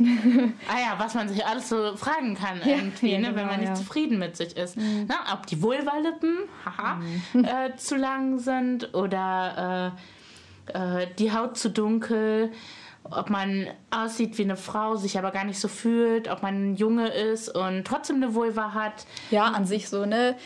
ah 0.68 0.78
ja, 0.78 0.94
was 0.98 1.14
man 1.14 1.28
sich 1.28 1.44
alles 1.44 1.68
so 1.68 1.96
fragen 1.96 2.34
kann 2.34 2.60
irgendwie, 2.64 3.12
ja, 3.12 3.18
ne, 3.18 3.28
genau, 3.28 3.36
wenn 3.36 3.46
man 3.46 3.60
nicht 3.60 3.70
ja. 3.70 3.74
zufrieden 3.74 4.18
mit 4.18 4.36
sich 4.36 4.56
ist. 4.56 4.76
Mhm. 4.76 5.06
Na, 5.08 5.34
ob 5.34 5.46
die 5.46 5.60
Vulvalippen 5.60 6.38
haha, 6.64 7.00
mhm. 7.32 7.44
äh, 7.44 7.76
zu 7.76 7.96
lang 7.96 8.38
sind 8.38 8.94
oder 8.94 9.92
äh, 10.72 11.02
äh, 11.02 11.06
die 11.18 11.32
Haut 11.32 11.56
zu 11.56 11.70
dunkel 11.70 12.52
ob 13.10 13.30
man 13.30 13.68
aussieht 13.90 14.36
wie 14.38 14.42
eine 14.42 14.56
Frau, 14.56 14.96
sich 14.96 15.18
aber 15.18 15.30
gar 15.30 15.44
nicht 15.44 15.60
so 15.60 15.68
fühlt, 15.68 16.28
ob 16.28 16.42
man 16.42 16.72
ein 16.72 16.76
Junge 16.76 17.08
ist 17.08 17.48
und 17.48 17.84
trotzdem 17.86 18.16
eine 18.16 18.34
Vulva 18.34 18.74
hat. 18.74 19.06
Ja, 19.30 19.44
an 19.44 19.64
sich 19.64 19.88
so, 19.88 20.06
ne? 20.06 20.36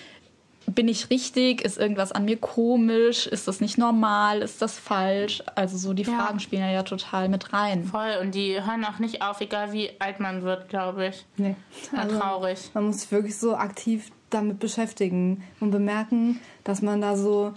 Bin 0.74 0.88
ich 0.88 1.10
richtig? 1.10 1.62
Ist 1.62 1.78
irgendwas 1.78 2.12
an 2.12 2.24
mir 2.24 2.36
komisch? 2.36 3.26
Ist 3.26 3.48
das 3.48 3.60
nicht 3.60 3.78
normal? 3.78 4.42
Ist 4.42 4.60
das 4.62 4.78
falsch? 4.78 5.42
Also 5.54 5.76
so 5.76 5.92
die 5.92 6.02
Ja. 6.02 6.12
Fragen 6.18 6.40
spielen 6.40 6.62
ja, 6.62 6.70
ja 6.70 6.82
total 6.82 7.28
mit 7.28 7.52
rein. 7.52 7.84
Voll. 7.84 8.16
Und 8.20 8.34
die 8.34 8.54
hören 8.62 8.84
auch 8.84 8.98
nicht 8.98 9.22
auf, 9.22 9.40
egal 9.40 9.72
wie 9.72 9.90
alt 9.98 10.20
man 10.20 10.42
wird, 10.42 10.68
glaube 10.68 11.08
ich. 11.08 11.24
Nee. 11.36 11.56
Ja, 11.92 12.00
Also, 12.02 12.18
traurig. 12.18 12.70
Man 12.74 12.84
muss 12.86 13.00
sich 13.02 13.12
wirklich 13.12 13.36
so 13.38 13.54
aktiv 13.56 14.10
damit 14.30 14.58
beschäftigen 14.60 15.42
und 15.60 15.70
bemerken, 15.70 16.40
dass 16.64 16.82
man 16.82 17.00
da 17.00 17.16
so 17.16 17.52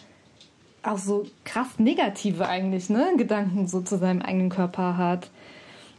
auch 0.82 0.98
so 0.98 1.26
krass 1.46 1.68
negative 1.78 2.48
eigentlich, 2.48 2.90
ne, 2.90 3.14
Gedanken 3.18 3.68
so 3.68 3.82
zu 3.82 3.98
seinem 3.98 4.22
eigenen 4.22 4.50
Körper 4.50 4.98
hat. 4.98 5.30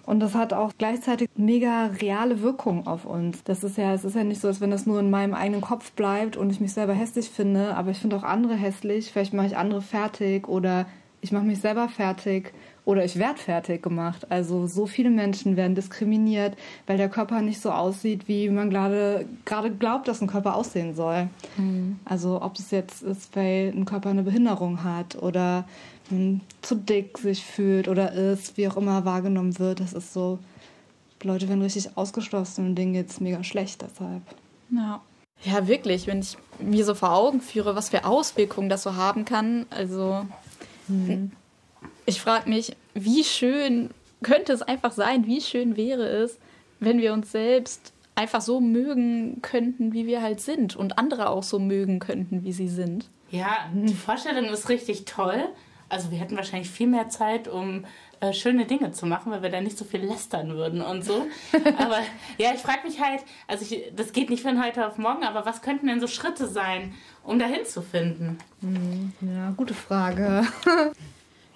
Und 0.06 0.20
das 0.20 0.34
hat 0.34 0.52
auch 0.52 0.72
gleichzeitig 0.76 1.28
mega 1.36 1.86
reale 2.00 2.42
Wirkung 2.42 2.86
auf 2.86 3.06
uns. 3.06 3.42
Das 3.44 3.64
ist 3.64 3.78
ja, 3.78 3.94
es 3.94 4.04
ist 4.04 4.16
ja 4.16 4.24
nicht 4.24 4.40
so, 4.40 4.48
als 4.48 4.60
wenn 4.60 4.70
das 4.70 4.86
nur 4.86 5.00
in 5.00 5.10
meinem 5.10 5.34
eigenen 5.34 5.60
Kopf 5.60 5.92
bleibt 5.92 6.36
und 6.36 6.50
ich 6.50 6.60
mich 6.60 6.72
selber 6.72 6.92
hässlich 6.92 7.30
finde, 7.30 7.74
aber 7.74 7.90
ich 7.90 7.98
finde 7.98 8.16
auch 8.16 8.22
andere 8.22 8.54
hässlich. 8.54 9.10
Vielleicht 9.10 9.32
mache 9.32 9.46
ich 9.46 9.56
andere 9.56 9.80
fertig 9.80 10.48
oder 10.48 10.86
ich 11.20 11.32
mache 11.32 11.44
mich 11.44 11.60
selber 11.60 11.88
fertig 11.88 12.52
oder 12.84 13.02
ich 13.02 13.18
werde 13.18 13.38
fertig 13.38 13.82
gemacht. 13.82 14.30
Also 14.30 14.66
so 14.66 14.86
viele 14.86 15.08
Menschen 15.08 15.56
werden 15.56 15.74
diskriminiert, 15.74 16.54
weil 16.86 16.98
der 16.98 17.08
Körper 17.08 17.40
nicht 17.40 17.62
so 17.62 17.70
aussieht, 17.70 18.28
wie 18.28 18.50
man 18.50 18.68
gerade 18.68 19.24
gerade 19.46 19.70
glaubt, 19.70 20.06
dass 20.06 20.20
ein 20.20 20.26
Körper 20.26 20.54
aussehen 20.54 20.94
soll. 20.94 21.28
Also 22.04 22.42
ob 22.42 22.58
es 22.58 22.70
jetzt 22.70 23.02
ist, 23.02 23.34
weil 23.36 23.72
ein 23.74 23.86
Körper 23.86 24.10
eine 24.10 24.22
Behinderung 24.22 24.84
hat 24.84 25.16
oder 25.22 25.64
hm, 26.08 26.40
zu 26.62 26.74
dick 26.76 27.18
sich 27.18 27.44
fühlt 27.44 27.88
oder 27.88 28.12
ist, 28.12 28.56
wie 28.56 28.68
auch 28.68 28.76
immer 28.76 29.04
wahrgenommen 29.04 29.58
wird. 29.58 29.80
Das 29.80 29.92
ist 29.92 30.12
so, 30.12 30.38
Leute 31.22 31.48
werden 31.48 31.62
richtig 31.62 31.96
ausgeschlossen 31.96 32.66
und 32.66 32.74
denen 32.76 32.92
geht's 32.92 33.20
mega 33.20 33.42
schlecht 33.42 33.82
deshalb. 33.82 34.22
Ja. 34.70 35.00
Ja, 35.42 35.66
wirklich, 35.66 36.06
wenn 36.06 36.20
ich 36.20 36.36
mir 36.58 36.84
so 36.84 36.94
vor 36.94 37.12
Augen 37.12 37.40
führe, 37.40 37.74
was 37.74 37.90
für 37.90 38.04
Auswirkungen 38.04 38.68
das 38.68 38.82
so 38.82 38.94
haben 38.94 39.24
kann. 39.24 39.66
Also, 39.68 40.24
ich 42.06 42.20
frage 42.20 42.48
mich, 42.48 42.76
wie 42.94 43.24
schön 43.24 43.90
könnte 44.22 44.52
es 44.52 44.62
einfach 44.62 44.92
sein, 44.92 45.26
wie 45.26 45.40
schön 45.40 45.76
wäre 45.76 46.06
es, 46.06 46.38
wenn 46.80 46.98
wir 46.98 47.12
uns 47.12 47.32
selbst 47.32 47.92
einfach 48.14 48.40
so 48.40 48.60
mögen 48.60 49.42
könnten, 49.42 49.92
wie 49.92 50.06
wir 50.06 50.22
halt 50.22 50.40
sind 50.40 50.76
und 50.76 50.98
andere 50.98 51.28
auch 51.28 51.42
so 51.42 51.58
mögen 51.58 51.98
könnten, 51.98 52.44
wie 52.44 52.52
sie 52.52 52.68
sind. 52.68 53.10
Ja, 53.30 53.68
die 53.74 53.94
Vorstellung 53.94 54.44
ist 54.46 54.68
richtig 54.68 55.04
toll. 55.04 55.48
Also 55.88 56.10
wir 56.10 56.18
hätten 56.18 56.36
wahrscheinlich 56.36 56.70
viel 56.70 56.86
mehr 56.86 57.08
Zeit, 57.08 57.48
um 57.48 57.84
äh, 58.20 58.32
schöne 58.32 58.64
Dinge 58.66 58.92
zu 58.92 59.06
machen, 59.06 59.32
weil 59.32 59.42
wir 59.42 59.50
da 59.50 59.60
nicht 59.60 59.76
so 59.76 59.84
viel 59.84 60.00
lästern 60.00 60.54
würden 60.54 60.80
und 60.80 61.04
so. 61.04 61.26
Aber 61.78 61.98
ja, 62.38 62.52
ich 62.54 62.60
frage 62.60 62.86
mich 62.86 63.00
halt, 63.00 63.22
also 63.46 63.64
ich, 63.64 63.92
das 63.94 64.12
geht 64.12 64.30
nicht 64.30 64.42
von 64.42 64.62
heute 64.62 64.86
auf 64.86 64.98
morgen, 64.98 65.24
aber 65.24 65.44
was 65.46 65.62
könnten 65.62 65.86
denn 65.86 66.00
so 66.00 66.06
Schritte 66.06 66.46
sein, 66.46 66.94
um 67.22 67.38
dahin 67.38 67.64
zu 67.64 67.82
finden? 67.82 68.38
Ja, 69.20 69.50
gute 69.56 69.74
Frage. 69.74 70.46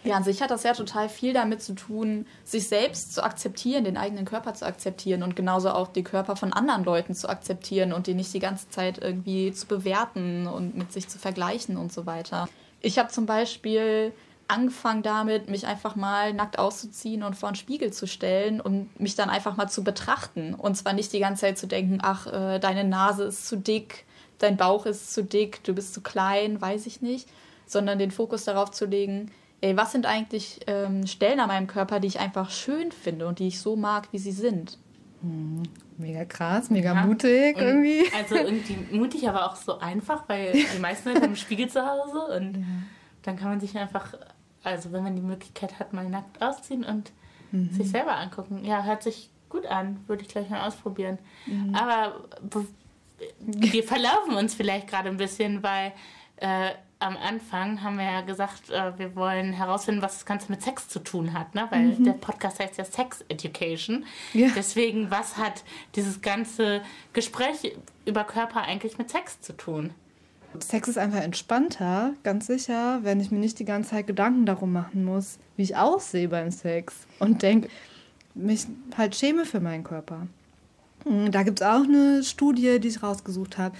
Ja, 0.04 0.16
an 0.16 0.22
sich 0.24 0.40
hat 0.40 0.50
das 0.50 0.62
ja 0.62 0.74
total 0.74 1.08
viel 1.08 1.32
damit 1.32 1.60
zu 1.60 1.74
tun, 1.74 2.24
sich 2.44 2.68
selbst 2.68 3.12
zu 3.12 3.22
akzeptieren, 3.22 3.84
den 3.84 3.96
eigenen 3.96 4.24
Körper 4.24 4.54
zu 4.54 4.64
akzeptieren 4.64 5.24
und 5.24 5.34
genauso 5.34 5.70
auch 5.70 5.88
die 5.88 6.04
Körper 6.04 6.36
von 6.36 6.52
anderen 6.52 6.84
Leuten 6.84 7.14
zu 7.14 7.28
akzeptieren 7.28 7.92
und 7.92 8.06
die 8.06 8.14
nicht 8.14 8.32
die 8.32 8.38
ganze 8.38 8.70
Zeit 8.70 8.98
irgendwie 8.98 9.52
zu 9.52 9.66
bewerten 9.66 10.46
und 10.46 10.76
mit 10.76 10.92
sich 10.92 11.08
zu 11.08 11.18
vergleichen 11.18 11.76
und 11.76 11.92
so 11.92 12.06
weiter. 12.06 12.48
Ich 12.80 12.98
habe 12.98 13.08
zum 13.08 13.26
Beispiel 13.26 14.12
angefangen 14.48 15.02
damit, 15.02 15.50
mich 15.50 15.66
einfach 15.66 15.94
mal 15.94 16.32
nackt 16.32 16.58
auszuziehen 16.58 17.22
und 17.22 17.36
vor 17.36 17.48
einen 17.48 17.56
Spiegel 17.56 17.92
zu 17.92 18.06
stellen 18.06 18.60
und 18.60 18.98
mich 18.98 19.14
dann 19.14 19.28
einfach 19.28 19.56
mal 19.56 19.68
zu 19.68 19.84
betrachten. 19.84 20.54
Und 20.54 20.74
zwar 20.76 20.94
nicht 20.94 21.12
die 21.12 21.18
ganze 21.18 21.42
Zeit 21.42 21.58
zu 21.58 21.66
denken, 21.66 21.98
ach, 22.02 22.26
äh, 22.26 22.58
deine 22.58 22.84
Nase 22.84 23.24
ist 23.24 23.46
zu 23.46 23.56
dick, 23.56 24.06
dein 24.38 24.56
Bauch 24.56 24.86
ist 24.86 25.12
zu 25.12 25.22
dick, 25.22 25.62
du 25.64 25.74
bist 25.74 25.92
zu 25.92 26.00
klein, 26.00 26.60
weiß 26.60 26.86
ich 26.86 27.02
nicht, 27.02 27.28
sondern 27.66 27.98
den 27.98 28.10
Fokus 28.10 28.44
darauf 28.44 28.70
zu 28.70 28.86
legen, 28.86 29.30
ey, 29.60 29.76
was 29.76 29.92
sind 29.92 30.06
eigentlich 30.06 30.60
ähm, 30.66 31.06
Stellen 31.06 31.40
an 31.40 31.48
meinem 31.48 31.66
Körper, 31.66 32.00
die 32.00 32.08
ich 32.08 32.20
einfach 32.20 32.50
schön 32.50 32.90
finde 32.90 33.26
und 33.26 33.40
die 33.40 33.48
ich 33.48 33.60
so 33.60 33.76
mag, 33.76 34.08
wie 34.12 34.18
sie 34.18 34.32
sind. 34.32 34.78
Mega 35.96 36.24
krass, 36.24 36.70
mega 36.70 36.94
Ja. 36.94 37.06
mutig 37.06 37.56
Und 37.56 37.62
irgendwie. 37.62 38.04
Also 38.16 38.36
irgendwie 38.36 38.96
mutig, 38.96 39.28
aber 39.28 39.46
auch 39.46 39.56
so 39.56 39.78
einfach, 39.78 40.28
weil 40.28 40.52
die 40.52 40.78
meisten 40.78 41.08
Leute 41.08 41.20
haben 41.22 41.26
einen 41.28 41.36
Spiegel 41.36 41.68
zu 41.68 41.84
Hause 41.84 42.36
und 42.36 42.64
dann 43.22 43.36
kann 43.36 43.48
man 43.50 43.60
sich 43.60 43.76
einfach, 43.76 44.14
also 44.62 44.92
wenn 44.92 45.02
man 45.02 45.16
die 45.16 45.22
Möglichkeit 45.22 45.78
hat, 45.78 45.92
mal 45.92 46.08
nackt 46.08 46.40
ausziehen 46.42 46.84
und 46.84 47.10
sich 47.72 47.88
selber 47.90 48.16
angucken. 48.16 48.62
Ja, 48.64 48.82
hört 48.84 49.02
sich 49.02 49.30
gut 49.48 49.64
an, 49.66 50.00
würde 50.06 50.22
ich 50.22 50.28
gleich 50.28 50.50
mal 50.50 50.66
ausprobieren. 50.66 51.18
Aber 51.72 52.28
be- 52.42 52.66
wir 53.40 53.82
verlaufen 53.82 54.34
uns 54.34 54.54
vielleicht 54.54 54.86
gerade 54.88 55.08
ein 55.08 55.16
bisschen, 55.16 55.62
weil 55.62 55.92
äh, 56.36 56.70
am 57.00 57.16
Anfang 57.16 57.82
haben 57.82 57.96
wir 57.96 58.04
ja 58.04 58.20
gesagt, 58.22 58.70
äh, 58.70 58.98
wir 58.98 59.14
wollen 59.14 59.52
herausfinden, 59.52 60.02
was 60.02 60.14
das 60.14 60.26
Ganze 60.26 60.50
mit 60.50 60.62
Sex 60.62 60.88
zu 60.88 60.98
tun 60.98 61.32
hat, 61.32 61.54
ne? 61.54 61.66
weil 61.70 61.92
der 61.92 62.12
Podcast 62.12 62.58
heißt 62.58 62.76
ja 62.76 62.84
Sex 62.84 63.24
Education. 63.28 64.04
Ja. 64.32 64.48
Deswegen, 64.56 65.10
was 65.10 65.36
hat 65.36 65.64
dieses 65.94 66.20
ganze 66.22 66.82
Gespräch 67.12 67.76
über 68.04 68.24
Körper 68.24 68.62
eigentlich 68.62 68.98
mit 68.98 69.10
Sex 69.10 69.40
zu 69.40 69.52
tun? 69.56 69.90
Sex 70.60 70.88
ist 70.88 70.98
einfach 70.98 71.20
entspannter, 71.20 72.14
ganz 72.22 72.46
sicher, 72.46 73.00
wenn 73.02 73.20
ich 73.20 73.30
mir 73.30 73.38
nicht 73.38 73.58
die 73.58 73.64
ganze 73.64 73.90
Zeit 73.90 74.06
Gedanken 74.06 74.46
darum 74.46 74.72
machen 74.72 75.04
muss, 75.04 75.38
wie 75.56 75.62
ich 75.62 75.76
aussehe 75.76 76.28
beim 76.28 76.50
Sex 76.50 77.06
und 77.18 77.42
denke, 77.42 77.68
mich 78.34 78.66
halt 78.96 79.14
schäme 79.14 79.44
für 79.44 79.60
meinen 79.60 79.84
Körper. 79.84 80.26
Mm, 81.04 81.30
Da 81.30 81.42
gibt 81.42 81.60
es 81.60 81.66
auch 81.66 81.84
eine 81.84 82.22
Studie, 82.22 82.80
die 82.80 82.88
ich 82.88 83.02
rausgesucht 83.02 83.58
habe, 83.58 83.76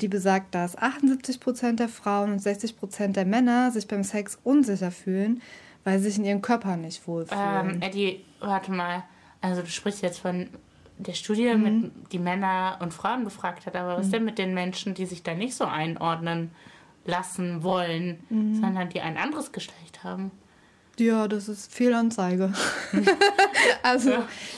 die 0.00 0.08
besagt, 0.08 0.54
dass 0.54 0.76
78 0.76 1.40
Prozent 1.40 1.80
der 1.80 1.88
Frauen 1.88 2.32
und 2.32 2.38
60 2.40 2.76
Prozent 2.76 3.16
der 3.16 3.24
Männer 3.24 3.70
sich 3.70 3.86
beim 3.86 4.04
Sex 4.04 4.38
unsicher 4.42 4.90
fühlen, 4.90 5.40
weil 5.84 5.98
sie 5.98 6.10
sich 6.10 6.18
in 6.18 6.24
ihrem 6.24 6.42
Körper 6.42 6.76
nicht 6.76 7.06
wohlfühlen. 7.06 7.70
Ähm, 7.70 7.82
Eddie, 7.82 8.24
warte 8.40 8.72
mal. 8.72 9.04
Also 9.40 9.62
du 9.62 9.68
sprichst 9.68 10.02
jetzt 10.02 10.20
von 10.20 10.48
der 10.98 11.14
Studie, 11.14 11.54
mit, 11.54 11.90
die 12.12 12.18
Männer 12.18 12.78
und 12.80 12.94
Frauen 12.94 13.24
befragt 13.24 13.66
hat, 13.66 13.74
aber 13.74 13.96
was 13.98 14.10
denn 14.10 14.24
mit 14.24 14.38
den 14.38 14.54
Menschen, 14.54 14.94
die 14.94 15.06
sich 15.06 15.22
da 15.22 15.34
nicht 15.34 15.54
so 15.54 15.64
einordnen 15.64 16.50
lassen 17.04 17.64
wollen, 17.64 18.20
sondern 18.60 18.88
die 18.90 19.00
ein 19.00 19.16
anderes 19.16 19.50
Geschlecht 19.50 20.04
haben? 20.04 20.30
Ja, 20.98 21.26
das 21.26 21.48
ist 21.48 21.74
Fehlanzeige. 21.74 22.52
also, 23.82 24.12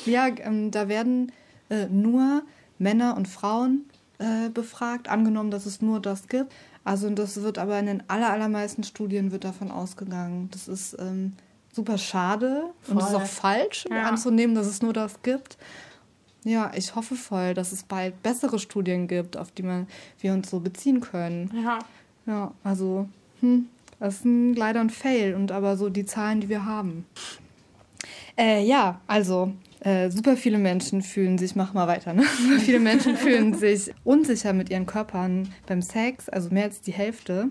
ja, 0.04 0.26
ähm, 0.26 0.70
da 0.70 0.88
werden 0.88 1.32
äh, 1.70 1.86
nur 1.86 2.42
Männer 2.78 3.16
und 3.16 3.28
Frauen 3.28 3.84
äh, 4.18 4.48
befragt, 4.50 5.08
angenommen, 5.08 5.50
dass 5.50 5.66
es 5.66 5.80
nur 5.82 6.00
das 6.00 6.28
gibt. 6.28 6.52
Also, 6.84 7.08
das 7.10 7.40
wird 7.42 7.58
aber 7.58 7.78
in 7.78 7.86
den 7.86 8.02
aller, 8.08 8.30
allermeisten 8.30 8.84
Studien 8.84 9.32
wird 9.32 9.44
davon 9.44 9.70
ausgegangen. 9.70 10.48
Das 10.52 10.68
ist 10.68 10.96
ähm, 10.98 11.32
super 11.72 11.96
schade 11.98 12.64
und 12.88 12.98
es 12.98 13.04
ist 13.04 13.10
Voll. 13.12 13.22
auch 13.22 13.26
falsch 13.26 13.84
Ja. 13.90 14.02
anzunehmen, 14.04 14.54
dass 14.54 14.66
es 14.66 14.82
nur 14.82 14.92
das 14.92 15.22
gibt. 15.22 15.56
Ja, 16.44 16.70
ich 16.76 16.94
hoffe 16.94 17.14
voll, 17.14 17.54
dass 17.54 17.72
es 17.72 17.84
bald 17.84 18.22
bessere 18.22 18.58
Studien 18.58 19.08
gibt, 19.08 19.36
auf 19.38 19.50
die 19.50 19.62
man, 19.62 19.86
wir 20.20 20.34
uns 20.34 20.50
so 20.50 20.60
beziehen 20.60 21.00
können. 21.00 21.50
Ja. 21.64 21.78
Ja, 22.26 22.52
also, 22.62 23.08
hm, 23.40 23.66
das 23.98 24.16
ist 24.16 24.24
ein, 24.26 24.54
leider 24.54 24.80
ein 24.80 24.90
Fail 24.90 25.34
und 25.34 25.52
aber 25.52 25.76
so 25.78 25.88
die 25.88 26.04
Zahlen, 26.04 26.40
die 26.42 26.50
wir 26.50 26.66
haben. 26.66 27.06
Äh, 28.36 28.64
ja, 28.64 29.00
also, 29.06 29.52
äh, 29.80 30.10
super 30.10 30.36
viele 30.36 30.58
Menschen 30.58 31.02
fühlen 31.02 31.38
sich, 31.38 31.54
mach 31.54 31.74
mal 31.74 31.86
weiter, 31.86 32.14
ne? 32.14 32.24
Super 32.38 32.60
viele 32.60 32.80
Menschen 32.80 33.16
fühlen 33.16 33.54
sich 33.58 33.92
unsicher 34.02 34.52
mit 34.52 34.70
ihren 34.70 34.86
Körpern 34.86 35.48
beim 35.66 35.82
Sex, 35.82 36.28
also 36.28 36.50
mehr 36.50 36.64
als 36.64 36.80
die 36.80 36.92
Hälfte 36.92 37.50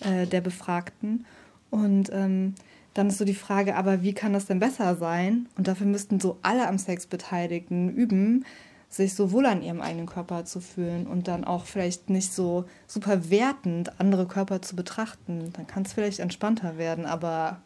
äh, 0.00 0.26
der 0.26 0.40
Befragten. 0.40 1.26
Und 1.70 2.10
ähm, 2.12 2.54
dann 2.94 3.08
ist 3.08 3.18
so 3.18 3.24
die 3.24 3.34
Frage, 3.34 3.76
aber 3.76 4.02
wie 4.02 4.14
kann 4.14 4.32
das 4.32 4.46
denn 4.46 4.60
besser 4.60 4.96
sein? 4.96 5.46
Und 5.56 5.68
dafür 5.68 5.86
müssten 5.86 6.20
so 6.20 6.38
alle 6.42 6.66
am 6.66 6.78
Sex 6.78 7.06
Beteiligten 7.06 7.90
üben, 7.90 8.44
sich 8.88 9.14
so 9.14 9.32
wohl 9.32 9.44
an 9.44 9.62
ihrem 9.62 9.80
eigenen 9.80 10.06
Körper 10.06 10.44
zu 10.44 10.60
fühlen 10.60 11.06
und 11.06 11.28
dann 11.28 11.44
auch 11.44 11.66
vielleicht 11.66 12.08
nicht 12.08 12.32
so 12.32 12.64
super 12.86 13.30
wertend 13.30 14.00
andere 14.00 14.26
Körper 14.26 14.62
zu 14.62 14.74
betrachten. 14.76 15.52
Dann 15.52 15.66
kann 15.66 15.82
es 15.82 15.92
vielleicht 15.92 16.20
entspannter 16.20 16.78
werden, 16.78 17.04
aber 17.04 17.60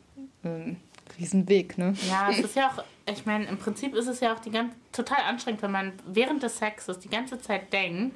ähm, 0.44 0.76
Riesenweg, 1.18 1.78
ne? 1.78 1.94
Ja, 2.08 2.30
es 2.30 2.40
ist 2.40 2.56
ja 2.56 2.68
auch, 2.68 2.84
ich 3.12 3.26
meine, 3.26 3.46
im 3.46 3.58
Prinzip 3.58 3.94
ist 3.94 4.06
es 4.06 4.20
ja 4.20 4.34
auch 4.34 4.40
die 4.40 4.50
ganz, 4.50 4.74
total 4.92 5.22
anstrengend, 5.28 5.62
wenn 5.62 5.72
man 5.72 5.92
während 6.06 6.42
des 6.42 6.58
Sexes 6.58 6.98
die 6.98 7.08
ganze 7.08 7.40
Zeit 7.40 7.72
denkt, 7.72 8.14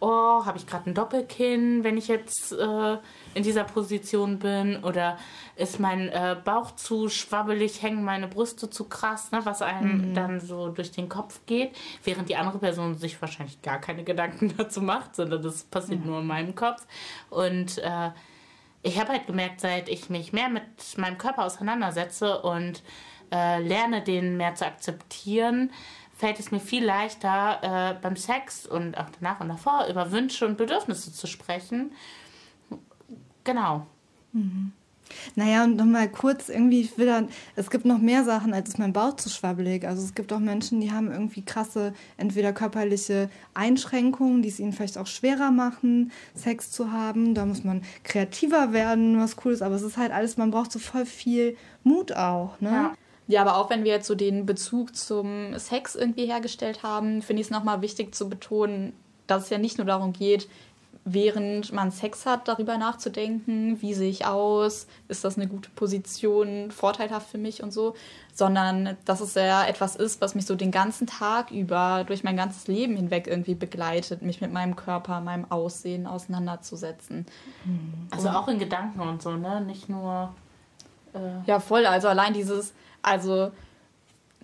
oh, 0.00 0.44
habe 0.44 0.58
ich 0.58 0.66
gerade 0.66 0.90
ein 0.90 0.94
Doppelkinn, 0.94 1.82
wenn 1.82 1.96
ich 1.96 2.08
jetzt 2.08 2.52
äh, 2.52 2.98
in 3.34 3.42
dieser 3.42 3.64
Position 3.64 4.38
bin? 4.38 4.82
Oder 4.84 5.18
ist 5.56 5.80
mein 5.80 6.08
äh, 6.08 6.36
Bauch 6.42 6.72
zu 6.72 7.08
schwabbelig, 7.08 7.82
hängen 7.82 8.04
meine 8.04 8.28
Brüste 8.28 8.70
zu 8.70 8.84
krass, 8.84 9.32
ne, 9.32 9.40
was 9.44 9.62
einem 9.62 10.14
dann 10.14 10.40
so 10.40 10.68
durch 10.68 10.92
den 10.92 11.08
Kopf 11.08 11.40
geht, 11.46 11.72
während 12.04 12.28
die 12.28 12.36
andere 12.36 12.58
Person 12.58 12.96
sich 12.96 13.20
wahrscheinlich 13.20 13.60
gar 13.62 13.80
keine 13.80 14.04
Gedanken 14.04 14.54
dazu 14.56 14.80
macht, 14.80 15.16
sondern 15.16 15.42
das 15.42 15.64
passiert 15.64 16.04
nur 16.04 16.20
in 16.20 16.26
meinem 16.26 16.54
Kopf. 16.54 16.86
Und 17.30 17.78
äh, 17.78 18.10
ich 18.82 18.98
habe 18.98 19.12
halt 19.12 19.26
gemerkt, 19.26 19.60
seit 19.60 19.88
ich 19.88 20.08
mich 20.10 20.32
mehr 20.32 20.48
mit 20.48 20.62
meinem 20.96 21.18
Körper 21.18 21.44
auseinandersetze 21.44 22.40
und 22.42 22.82
äh, 23.32 23.60
lerne, 23.60 24.02
den 24.02 24.36
mehr 24.36 24.54
zu 24.54 24.66
akzeptieren, 24.66 25.70
fällt 26.16 26.40
es 26.40 26.50
mir 26.50 26.60
viel 26.60 26.84
leichter, 26.84 27.58
äh, 27.62 28.00
beim 28.00 28.16
Sex 28.16 28.66
und 28.66 28.96
auch 28.98 29.10
danach 29.20 29.40
und 29.40 29.48
davor 29.48 29.86
über 29.88 30.10
Wünsche 30.10 30.46
und 30.46 30.56
Bedürfnisse 30.56 31.12
zu 31.12 31.26
sprechen. 31.26 31.92
Genau. 33.44 33.86
Naja, 35.34 35.64
und 35.64 35.76
nochmal 35.76 36.08
kurz, 36.08 36.48
irgendwie, 36.48 36.80
ich 36.80 36.98
will 36.98 37.06
dann, 37.06 37.28
es 37.56 37.70
gibt 37.70 37.84
noch 37.84 37.98
mehr 37.98 38.24
Sachen, 38.24 38.52
als 38.52 38.70
ist 38.70 38.78
mein 38.78 38.92
Bauch 38.92 39.16
zu 39.16 39.28
schwabbelig. 39.28 39.86
Also 39.86 40.02
es 40.02 40.14
gibt 40.14 40.32
auch 40.32 40.38
Menschen, 40.38 40.80
die 40.80 40.92
haben 40.92 41.10
irgendwie 41.10 41.42
krasse, 41.42 41.92
entweder 42.16 42.52
körperliche 42.52 43.30
Einschränkungen, 43.54 44.42
die 44.42 44.48
es 44.48 44.60
ihnen 44.60 44.72
vielleicht 44.72 44.98
auch 44.98 45.06
schwerer 45.06 45.50
machen, 45.50 46.12
Sex 46.34 46.70
zu 46.70 46.92
haben. 46.92 47.34
Da 47.34 47.46
muss 47.46 47.64
man 47.64 47.82
kreativer 48.04 48.72
werden, 48.72 49.20
was 49.20 49.36
cool 49.44 49.52
ist, 49.52 49.62
aber 49.62 49.74
es 49.74 49.82
ist 49.82 49.96
halt 49.96 50.12
alles, 50.12 50.36
man 50.36 50.50
braucht 50.50 50.72
so 50.72 50.78
voll 50.78 51.06
viel 51.06 51.56
Mut 51.82 52.12
auch, 52.12 52.60
ne? 52.60 52.70
Ja. 52.70 52.94
Ja, 53.30 53.42
aber 53.42 53.58
auch 53.58 53.68
wenn 53.68 53.84
wir 53.84 53.92
jetzt 53.92 54.06
so 54.06 54.14
den 54.14 54.46
Bezug 54.46 54.96
zum 54.96 55.56
Sex 55.58 55.94
irgendwie 55.94 56.24
hergestellt 56.24 56.82
haben, 56.82 57.20
finde 57.20 57.42
ich 57.42 57.48
es 57.48 57.50
nochmal 57.50 57.82
wichtig 57.82 58.14
zu 58.14 58.30
betonen, 58.30 58.94
dass 59.26 59.44
es 59.44 59.50
ja 59.50 59.58
nicht 59.58 59.76
nur 59.76 59.86
darum 59.86 60.14
geht, 60.14 60.48
während 61.12 61.72
man 61.72 61.90
Sex 61.90 62.26
hat, 62.26 62.48
darüber 62.48 62.78
nachzudenken, 62.78 63.80
wie 63.80 63.94
sehe 63.94 64.10
ich 64.10 64.26
aus, 64.26 64.86
ist 65.08 65.24
das 65.24 65.36
eine 65.36 65.48
gute 65.48 65.70
Position, 65.70 66.70
vorteilhaft 66.70 67.28
für 67.30 67.38
mich 67.38 67.62
und 67.62 67.72
so, 67.72 67.94
sondern 68.32 68.96
dass 69.04 69.20
es 69.20 69.34
ja 69.34 69.64
etwas 69.66 69.96
ist, 69.96 70.20
was 70.20 70.34
mich 70.34 70.46
so 70.46 70.54
den 70.54 70.70
ganzen 70.70 71.06
Tag 71.06 71.50
über, 71.50 72.04
durch 72.06 72.24
mein 72.24 72.36
ganzes 72.36 72.68
Leben 72.68 72.96
hinweg 72.96 73.26
irgendwie 73.26 73.54
begleitet, 73.54 74.22
mich 74.22 74.40
mit 74.40 74.52
meinem 74.52 74.76
Körper, 74.76 75.20
meinem 75.20 75.50
Aussehen 75.50 76.06
auseinanderzusetzen. 76.06 77.26
Also 78.10 78.28
auch 78.28 78.48
in 78.48 78.58
Gedanken 78.58 79.00
und 79.00 79.22
so, 79.22 79.32
ne? 79.32 79.60
Nicht 79.60 79.88
nur. 79.88 80.34
Äh, 81.14 81.18
Ja, 81.46 81.58
voll. 81.60 81.86
Also 81.86 82.08
allein 82.08 82.32
dieses, 82.32 82.74
also 83.02 83.50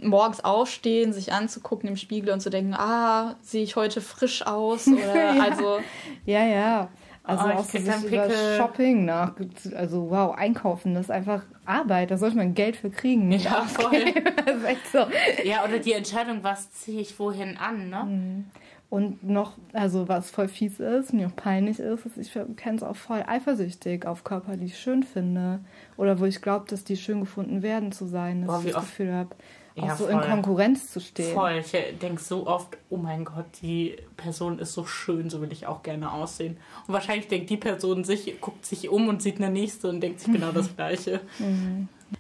morgens 0.00 0.44
aufstehen, 0.44 1.12
sich 1.12 1.32
anzugucken 1.32 1.88
im 1.88 1.96
Spiegel 1.96 2.32
und 2.32 2.40
zu 2.40 2.50
denken, 2.50 2.74
ah, 2.74 3.36
sehe 3.42 3.62
ich 3.62 3.76
heute 3.76 4.00
frisch 4.00 4.46
aus? 4.46 4.86
Oder 4.88 5.42
also, 5.42 5.78
Ja, 6.26 6.44
ja. 6.44 6.88
Also 7.26 7.44
Oh, 7.46 7.52
auch 7.52 7.64
so 7.64 7.78
sich 7.78 8.04
über. 8.04 8.30
Shopping 8.58 9.06
nach, 9.06 9.32
also 9.74 10.10
wow, 10.10 10.34
einkaufen, 10.36 10.92
das 10.92 11.06
ist 11.06 11.10
einfach 11.10 11.42
Arbeit, 11.64 12.10
da 12.10 12.18
sollte 12.18 12.36
man 12.36 12.52
Geld 12.52 12.76
für 12.76 12.90
kriegen. 12.90 13.28
Nicht 13.28 13.46
Ja, 13.46 13.62
voll. 13.62 14.04
das 14.44 14.56
ist 14.56 14.64
echt 14.64 14.92
so. 14.92 15.06
ja, 15.42 15.64
oder 15.64 15.78
die 15.78 15.92
Entscheidung, 15.92 16.40
was 16.42 16.70
ziehe 16.72 17.00
ich 17.00 17.18
wohin 17.18 17.56
an, 17.56 17.88
ne? 17.88 18.44
Und 18.90 19.24
noch, 19.24 19.54
also 19.72 20.06
was 20.06 20.30
voll 20.30 20.48
fies 20.48 20.78
ist, 20.78 21.14
mir 21.14 21.28
auch 21.28 21.34
peinlich 21.34 21.80
ist, 21.80 22.04
ist, 22.04 22.18
ich 22.18 22.32
kenne 22.56 22.76
es 22.76 22.82
auch 22.82 22.94
voll 22.94 23.24
eifersüchtig 23.26 24.06
auf 24.06 24.22
Körper, 24.22 24.56
die 24.58 24.66
ich 24.66 24.78
schön 24.78 25.02
finde. 25.02 25.60
Oder 25.96 26.20
wo 26.20 26.26
ich 26.26 26.42
glaube, 26.42 26.66
dass 26.68 26.84
die 26.84 26.96
schön 26.96 27.20
gefunden 27.20 27.62
werden 27.62 27.90
zu 27.90 28.06
sein, 28.06 28.42
dass 28.42 28.62
Boah, 28.62 28.68
ich 28.68 28.74
das 28.74 28.84
Gefühl 28.84 29.12
habe, 29.12 29.30
auch 29.76 29.86
Ja, 29.86 29.96
so 29.96 30.06
in 30.06 30.18
voll. 30.18 30.28
Konkurrenz 30.28 30.90
zu 30.92 31.00
stehen. 31.00 31.34
Voll. 31.34 31.62
Ich 31.64 31.72
denke 32.00 32.22
so 32.22 32.46
oft, 32.46 32.76
oh 32.90 32.96
mein 32.96 33.24
Gott, 33.24 33.46
die 33.62 33.96
Person 34.16 34.58
ist 34.58 34.72
so 34.72 34.84
schön, 34.86 35.30
so 35.30 35.40
will 35.40 35.52
ich 35.52 35.66
auch 35.66 35.82
gerne 35.82 36.12
aussehen. 36.12 36.56
Und 36.86 36.94
wahrscheinlich 36.94 37.28
denkt 37.28 37.50
die 37.50 37.56
Person 37.56 38.04
sich, 38.04 38.40
guckt 38.40 38.64
sich 38.64 38.88
um 38.88 39.08
und 39.08 39.22
sieht 39.22 39.36
eine 39.36 39.50
nächste 39.50 39.88
und 39.88 40.00
denkt 40.00 40.20
sich 40.20 40.32
genau 40.32 40.52
das 40.52 40.72
Gleiche. 40.76 41.20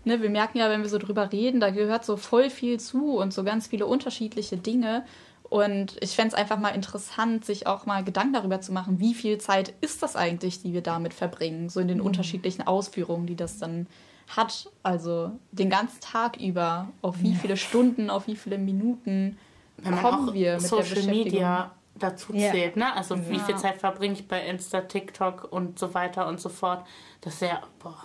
ne, 0.04 0.20
wir 0.22 0.30
merken 0.30 0.58
ja, 0.58 0.68
wenn 0.70 0.82
wir 0.82 0.88
so 0.88 0.98
drüber 0.98 1.30
reden, 1.32 1.60
da 1.60 1.70
gehört 1.70 2.04
so 2.04 2.16
voll 2.16 2.50
viel 2.50 2.80
zu 2.80 3.16
und 3.18 3.32
so 3.32 3.44
ganz 3.44 3.68
viele 3.68 3.86
unterschiedliche 3.86 4.56
Dinge. 4.56 5.04
Und 5.50 5.96
ich 6.00 6.16
fände 6.16 6.28
es 6.28 6.34
einfach 6.34 6.58
mal 6.58 6.70
interessant, 6.70 7.44
sich 7.44 7.66
auch 7.66 7.86
mal 7.86 8.02
Gedanken 8.02 8.32
darüber 8.32 8.60
zu 8.60 8.72
machen, 8.72 8.98
wie 8.98 9.14
viel 9.14 9.38
Zeit 9.38 9.72
ist 9.82 10.02
das 10.02 10.16
eigentlich, 10.16 10.62
die 10.62 10.72
wir 10.72 10.80
damit 10.80 11.14
verbringen, 11.14 11.68
so 11.68 11.78
in 11.80 11.86
den 11.86 12.00
unterschiedlichen 12.00 12.66
Ausführungen, 12.66 13.26
die 13.26 13.36
das 13.36 13.58
dann 13.58 13.86
hat. 14.28 14.70
Also 14.82 15.32
den 15.52 15.70
ganzen 15.70 16.00
Tag 16.00 16.40
über, 16.40 16.88
auf 17.02 17.16
wie 17.20 17.34
viele 17.34 17.56
Stunden, 17.56 18.10
auf 18.10 18.26
wie 18.26 18.36
viele 18.36 18.58
Minuten 18.58 19.38
Wenn 19.78 19.96
kommen 19.96 20.32
wir 20.34 20.52
mit 20.54 20.62
der 20.62 20.68
Social 20.68 20.82
Beschäftigung. 20.82 21.24
Media 21.24 21.70
dazu 21.96 22.32
Ja. 22.34 22.50
zählt, 22.52 22.76
ne? 22.76 22.94
Also 22.94 23.16
wie 23.28 23.36
Ja. 23.36 23.44
viel 23.44 23.56
Zeit 23.56 23.78
verbringe 23.80 24.14
ich 24.14 24.26
bei 24.26 24.44
Insta, 24.46 24.80
TikTok 24.82 25.48
und 25.52 25.78
so 25.78 25.94
weiter 25.94 26.26
und 26.26 26.40
so 26.40 26.48
fort. 26.48 26.84
Das 27.20 27.34
ist 27.34 27.42
ja, 27.42 27.62
boah, 27.78 27.96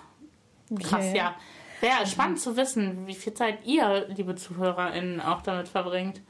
krass, 0.80 1.06
Ja, 1.06 1.10
ja. 1.10 1.16
ja. 1.16 1.36
Wäre 1.82 2.06
spannend 2.08 2.42
zu 2.42 2.58
wissen, 2.58 3.08
wie 3.08 3.16
viel 3.16 3.34
Zeit 3.34 3.66
ihr, 3.66 4.06
liebe 4.10 4.36
ZuhörerInnen, 4.36 5.22
auch 5.22 5.42
damit 5.42 5.70
verbringt. 5.70 6.22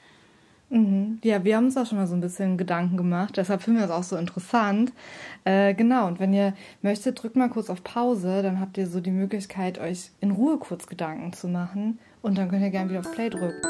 Mhm. 0.70 1.20
Ja, 1.24 1.44
wir 1.44 1.58
haben 1.58 1.66
uns 1.66 1.78
auch 1.78 1.86
schon 1.86 1.98
mal 1.98 2.08
so 2.08 2.16
ein 2.16 2.22
bisschen 2.22 2.58
Gedanken 2.58 2.96
gemacht, 2.96 3.38
deshalb 3.38 3.64
finden 3.64 3.80
wir 3.80 3.86
es 3.86 3.92
auch 3.92 4.04
so 4.04 4.18
interessant. 4.18 4.94
Äh, 5.44 5.74
genau, 5.74 6.08
und 6.08 6.20
wenn 6.20 6.32
ihr 6.34 6.54
möchtet, 6.82 7.22
drückt 7.22 7.36
mal 7.36 7.50
kurz 7.50 7.70
auf 7.70 7.84
Pause, 7.84 8.44
dann 8.44 8.60
habt 8.60 8.78
ihr 8.78 8.88
so 8.88 9.02
die 9.02 9.12
Möglichkeit, 9.12 9.80
euch 9.80 10.12
in 10.22 10.32
Ruhe 10.32 10.58
kurz 10.58 10.88
Gedanken 10.88 11.34
zu 11.34 11.48
machen 11.48 11.98
und 12.22 12.38
dann 12.38 12.50
könnt 12.50 12.62
ihr 12.62 12.70
gerne 12.70 12.90
wieder 12.90 13.00
auf 13.00 13.12
Play 13.12 13.30
drücken. 13.30 13.62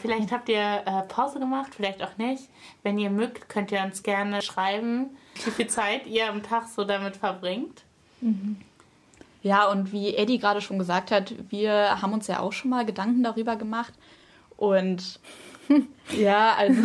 Vielleicht 0.00 0.32
habt 0.32 0.48
ihr 0.48 0.82
äh, 0.84 1.02
Pause 1.08 1.38
gemacht, 1.38 1.74
vielleicht 1.74 2.02
auch 2.02 2.16
nicht. 2.16 2.48
Wenn 2.82 2.98
ihr 2.98 3.10
mögt, 3.10 3.48
könnt 3.48 3.72
ihr 3.72 3.82
uns 3.82 4.02
gerne 4.02 4.42
schreiben, 4.42 5.10
wie 5.44 5.50
viel 5.50 5.66
Zeit 5.68 6.06
ihr 6.06 6.28
am 6.28 6.42
Tag 6.42 6.68
so 6.68 6.84
damit 6.84 7.16
verbringt. 7.16 7.82
Ja, 9.42 9.68
und 9.70 9.92
wie 9.92 10.14
Eddie 10.14 10.38
gerade 10.38 10.60
schon 10.60 10.78
gesagt 10.78 11.10
hat, 11.10 11.34
wir 11.48 12.00
haben 12.02 12.12
uns 12.12 12.26
ja 12.26 12.40
auch 12.40 12.52
schon 12.52 12.70
mal 12.70 12.84
Gedanken 12.84 13.22
darüber 13.22 13.56
gemacht. 13.56 13.94
Und 14.56 15.20
ja, 16.10 16.54
also 16.54 16.82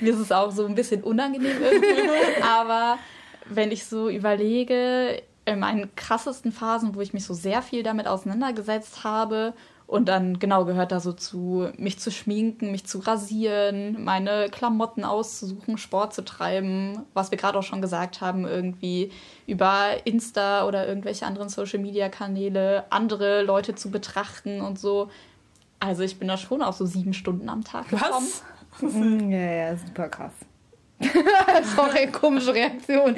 mir 0.00 0.12
ist 0.12 0.18
es 0.18 0.32
auch 0.32 0.50
so 0.50 0.66
ein 0.66 0.74
bisschen 0.74 1.02
unangenehm 1.02 1.62
irgendwie. 1.62 2.42
Aber 2.42 2.98
wenn 3.46 3.70
ich 3.70 3.84
so 3.84 4.08
überlege, 4.08 5.22
in 5.44 5.58
meinen 5.58 5.94
krassesten 5.94 6.52
Phasen, 6.52 6.94
wo 6.94 7.00
ich 7.00 7.12
mich 7.12 7.24
so 7.24 7.34
sehr 7.34 7.62
viel 7.62 7.82
damit 7.82 8.06
auseinandergesetzt 8.06 9.04
habe 9.04 9.52
und 9.94 10.06
dann 10.06 10.40
genau 10.40 10.64
gehört 10.64 10.90
da 10.90 10.98
so 10.98 11.12
zu, 11.12 11.68
mich 11.78 12.00
zu 12.00 12.10
schminken, 12.10 12.72
mich 12.72 12.84
zu 12.84 12.98
rasieren, 12.98 14.02
meine 14.02 14.48
Klamotten 14.50 15.04
auszusuchen, 15.04 15.78
Sport 15.78 16.12
zu 16.12 16.24
treiben, 16.24 17.04
was 17.14 17.30
wir 17.30 17.38
gerade 17.38 17.56
auch 17.56 17.62
schon 17.62 17.80
gesagt 17.80 18.20
haben, 18.20 18.44
irgendwie 18.44 19.12
über 19.46 19.90
Insta 20.02 20.66
oder 20.66 20.88
irgendwelche 20.88 21.26
anderen 21.26 21.48
Social-Media-Kanäle 21.48 22.86
andere 22.90 23.44
Leute 23.44 23.76
zu 23.76 23.92
betrachten 23.92 24.62
und 24.62 24.80
so. 24.80 25.10
Also 25.78 26.02
ich 26.02 26.18
bin 26.18 26.26
da 26.26 26.38
schon 26.38 26.60
auf 26.60 26.74
so 26.74 26.86
sieben 26.86 27.14
Stunden 27.14 27.48
am 27.48 27.62
Tag 27.62 27.88
gekommen. 27.88 28.26
Mm, 28.80 29.30
Ja, 29.30 29.52
ja, 29.52 29.76
super 29.76 30.08
krass. 30.08 30.32
Sorry, 31.76 32.08
komische 32.10 32.52
Reaktion. 32.52 33.14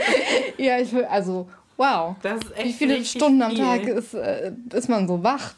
Ja, 0.59 0.79
ich 0.79 0.93
will, 0.93 1.07
also, 1.07 1.49
wow. 1.79 2.17
Das 2.21 2.43
ist 2.43 2.55
echt 2.55 2.67
Wie 2.67 2.73
viele 2.75 3.03
Stunden 3.03 3.41
am 3.41 3.53
viel. 3.53 3.65
Tag 3.65 3.83
ist, 3.85 4.13
äh, 4.13 4.53
ist 4.75 4.91
man 4.91 5.09
so 5.09 5.25
wach? 5.25 5.55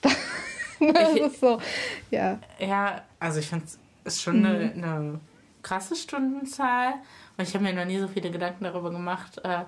das 0.95 1.15
ist 1.15 1.41
so, 1.41 1.61
ja. 2.11 2.39
Ja, 2.59 3.03
also 3.21 3.41
ich 3.41 3.49
finde 3.49 3.65
es 3.67 3.79
ist 4.15 4.23
schon 4.23 4.45
eine, 4.45 4.73
eine 4.73 5.21
krasse 5.63 5.95
Stundenzahl. 5.97 6.95
Und 7.37 7.47
ich 7.47 7.55
habe 7.55 7.65
mir 7.65 7.73
noch 7.73 7.85
nie 7.85 7.99
so 7.99 8.09
viele 8.09 8.31
Gedanken 8.31 8.65
darüber 8.65 8.91
gemacht, 8.91 9.39
äh, 9.45 9.65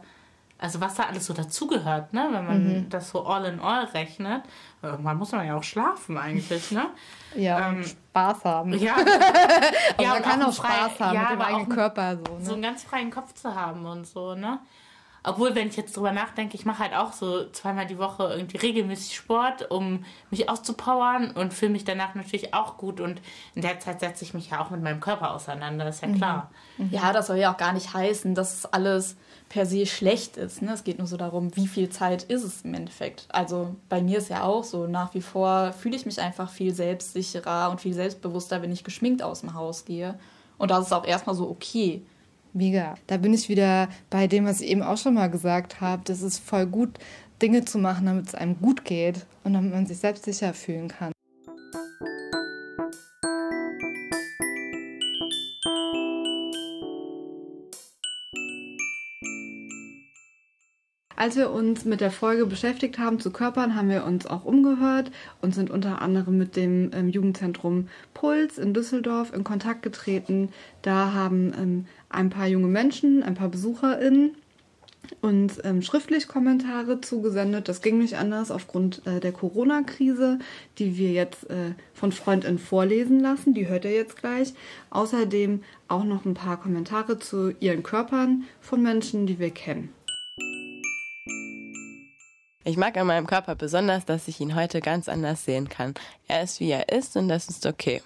also 0.59 0.79
was 0.81 0.95
da 0.95 1.05
alles 1.05 1.25
so 1.25 1.33
dazugehört, 1.33 2.13
ne? 2.13 2.29
Wenn 2.33 2.47
man 2.47 2.87
das 2.91 3.09
so 3.11 3.25
all 3.25 3.47
in 3.47 3.61
all 3.61 3.85
rechnet. 3.87 4.43
Irgendwann 4.83 5.17
muss 5.17 5.33
man 5.33 5.47
ja 5.47 5.57
auch 5.57 5.63
schlafen 5.63 6.19
eigentlich, 6.19 6.71
ne? 6.71 6.87
Ja, 7.35 7.69
Ähm, 7.71 7.85
Spaß 7.85 8.45
haben. 8.45 8.73
Ja. 8.79 8.95
Aber 8.97 9.05
man 10.09 10.17
und 10.17 10.23
kann 10.23 10.33
einen 10.33 10.43
auch 10.43 10.53
Spaß 10.53 10.93
frei- 10.93 11.05
haben 11.07 11.15
ja, 11.15 11.21
mit 11.23 11.31
dem 11.31 11.41
eigenen 11.43 11.67
auch 11.67 11.75
Körper. 11.75 12.17
So, 12.27 12.35
ne? 12.39 12.45
so 12.45 12.53
einen 12.55 12.63
ganz 12.63 12.83
freien 12.83 13.11
Kopf 13.11 13.33
zu 13.35 13.55
haben 13.55 13.87
und 13.87 14.07
so, 14.07 14.35
ne? 14.35 14.59
Obwohl, 15.23 15.55
wenn 15.55 15.69
ich 15.69 15.77
jetzt 15.77 15.97
drüber 15.97 16.13
nachdenke, 16.13 16.55
ich 16.55 16.65
mache 16.65 16.79
halt 16.81 16.95
auch 16.95 17.13
so 17.13 17.49
zweimal 17.51 17.87
die 17.87 17.99
Woche 17.99 18.25
irgendwie 18.25 18.57
regelmäßig 18.57 19.15
Sport, 19.15 19.71
um 19.71 20.05
mich 20.31 20.49
auszupowern 20.49 21.33
und 21.33 21.53
fühle 21.53 21.73
mich 21.73 21.85
danach 21.85 22.15
natürlich 22.15 22.55
auch 22.55 22.79
gut. 22.79 23.01
Und 23.01 23.21
in 23.55 23.63
der 23.63 23.81
Zeit 23.81 24.01
setze 24.01 24.25
ich 24.25 24.33
mich 24.33 24.51
ja 24.51 24.65
auch 24.65 24.71
mit 24.71 24.83
meinem 24.83 25.01
Körper 25.01 25.35
auseinander, 25.35 25.89
ist 25.89 26.03
ja 26.03 26.09
klar. 26.09 26.51
Ja, 26.91 27.13
das 27.13 27.27
soll 27.27 27.37
ja 27.37 27.53
auch 27.53 27.59
gar 27.59 27.73
nicht 27.75 27.93
heißen, 27.93 28.35
dass 28.35 28.55
es 28.55 28.67
alles 28.67 29.17
per 29.51 29.67
se 29.67 29.85
schlecht 29.85 30.37
ist. 30.37 30.63
Ne? 30.63 30.73
Es 30.73 30.85
geht 30.85 30.99
nur 30.99 31.07
so 31.07 31.17
darum, 31.17 31.55
wie 31.57 31.67
viel 31.67 31.91
Zeit 31.91 32.23
ist 32.23 32.45
es 32.45 32.63
im 32.63 32.73
Endeffekt. 32.73 33.27
Also 33.29 33.75
bei 33.89 34.01
mir 34.01 34.19
ist 34.19 34.31
ja 34.31 34.45
auch 34.45 34.65
so, 34.65 34.87
nach 34.87 35.13
wie 35.13 35.21
vor 35.21 35.73
fühle 35.73 35.97
ich 35.97 36.07
mich 36.07 36.21
einfach 36.21 36.49
viel 36.49 36.73
selbstsicherer 36.73 37.71
und 37.71 37.81
viel 37.81 37.93
selbstbewusster, 37.93 38.63
wenn 38.63 38.73
ich 38.73 38.85
geschminkt 38.85 39.23
aus 39.23 39.41
dem 39.41 39.53
Haus 39.53 39.85
gehe. 39.85 40.19
Und 40.57 40.71
das 40.71 40.87
ist 40.87 40.93
auch 40.93 41.05
erstmal 41.05 41.35
so 41.35 41.51
okay. 41.51 42.07
Mega. 42.53 42.97
Da 43.07 43.17
bin 43.17 43.33
ich 43.33 43.49
wieder 43.49 43.89
bei 44.11 44.27
dem, 44.27 44.45
was 44.45 44.61
ich 44.61 44.71
eben 44.71 44.83
auch 44.83 44.99
schon 44.99 45.15
mal 45.15 45.31
gesagt 45.31 45.81
habe. 45.81 46.03
Das 46.05 46.23
ist 46.23 46.39
voll 46.39 46.67
gut, 46.67 46.99
Dinge 47.41 47.65
zu 47.65 47.79
machen, 47.79 48.07
damit 48.07 48.29
es 48.29 48.35
einem 48.35 48.59
gut 48.61 48.85
geht 48.85 49.27
und 49.45 49.55
damit 49.55 49.73
man 49.73 49.87
sich 49.87 49.99
selbst 49.99 50.25
sicher 50.25 50.53
fühlen 50.53 50.89
kann. 50.89 51.13
Als 61.21 61.37
wir 61.37 61.51
uns 61.51 61.85
mit 61.85 62.01
der 62.01 62.11
Folge 62.11 62.47
beschäftigt 62.47 62.99
haben 62.99 63.21
zu 63.21 63.31
Körpern, 63.31 63.77
haben 63.77 63.91
wir 63.91 64.07
uns 64.07 64.25
auch 64.25 64.47
umgehört 64.47 65.11
und 65.43 65.55
sind 65.55 65.69
unter 65.69 66.01
anderem 66.01 66.39
mit 66.39 66.57
dem 66.57 66.93
ähm, 66.95 67.11
Jugendzentrum 67.11 67.89
Puls 68.15 68.57
in 68.57 68.73
Düsseldorf 68.73 69.31
in 69.35 69.45
Kontakt 69.45 69.83
getreten. 69.83 70.49
Da 70.81 71.13
haben 71.13 71.53
ähm, 71.59 71.87
ein 72.09 72.31
paar 72.31 72.47
junge 72.47 72.69
Menschen, 72.69 73.23
ein 73.23 73.35
paar 73.35 73.51
BesucherInnen 73.51 74.35
uns 75.21 75.59
ähm, 75.63 75.83
schriftlich 75.83 76.27
Kommentare 76.27 77.03
zugesendet. 77.03 77.69
Das 77.69 77.83
ging 77.83 77.99
nicht 77.99 78.17
anders 78.17 78.51
aufgrund 78.51 79.07
äh, 79.07 79.21
der 79.21 79.33
Corona-Krise, 79.33 80.39
die 80.79 80.97
wir 80.97 81.13
jetzt 81.13 81.51
äh, 81.51 81.75
von 81.93 82.13
FreundInnen 82.13 82.59
vorlesen 82.59 83.21
lassen. 83.21 83.53
Die 83.53 83.69
hört 83.69 83.85
ihr 83.85 83.93
jetzt 83.93 84.17
gleich. 84.17 84.55
Außerdem 84.89 85.63
auch 85.89 86.05
noch 86.05 86.25
ein 86.25 86.35
paar 86.35 86.59
Kommentare 86.59 87.19
zu 87.19 87.53
ihren 87.61 87.83
Körpern 87.83 88.45
von 88.63 88.83
Menschen, 88.83 89.27
die 89.27 89.39
wir 89.39 89.51
kennen. 89.51 89.93
Ich 92.63 92.77
mag 92.77 92.97
an 92.99 93.07
meinem 93.07 93.27
Körper 93.27 93.55
besonders, 93.55 94.05
dass 94.05 94.29
ich 94.29 94.39
ihn 94.41 94.55
heute 94.55 94.81
ganz 94.81 95.09
anders 95.09 95.45
sehen 95.47 95.69
kann. 95.71 95.95
Er 96.29 96.43
ist, 96.43 96.61
wie 96.61 96.71
er 96.71 96.91
ist 96.91 97.17
und 97.17 97.29
das 97.29 97.49
ist 97.49 97.65
okay. 97.65 98.03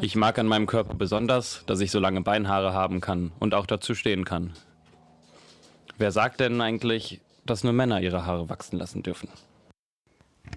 Ich 0.00 0.16
mag 0.16 0.38
an 0.38 0.46
meinem 0.46 0.66
Körper 0.66 0.94
besonders, 0.94 1.62
dass 1.66 1.80
ich 1.80 1.90
so 1.90 1.98
lange 1.98 2.22
Beinhaare 2.22 2.72
haben 2.72 3.02
kann 3.02 3.32
und 3.38 3.52
auch 3.52 3.66
dazu 3.66 3.94
stehen 3.94 4.24
kann. 4.24 4.54
Wer 5.98 6.12
sagt 6.12 6.40
denn 6.40 6.62
eigentlich, 6.62 7.20
dass 7.44 7.62
nur 7.62 7.74
Männer 7.74 8.00
ihre 8.00 8.24
Haare 8.24 8.48
wachsen 8.48 8.78
lassen 8.78 9.02
dürfen? 9.02 9.28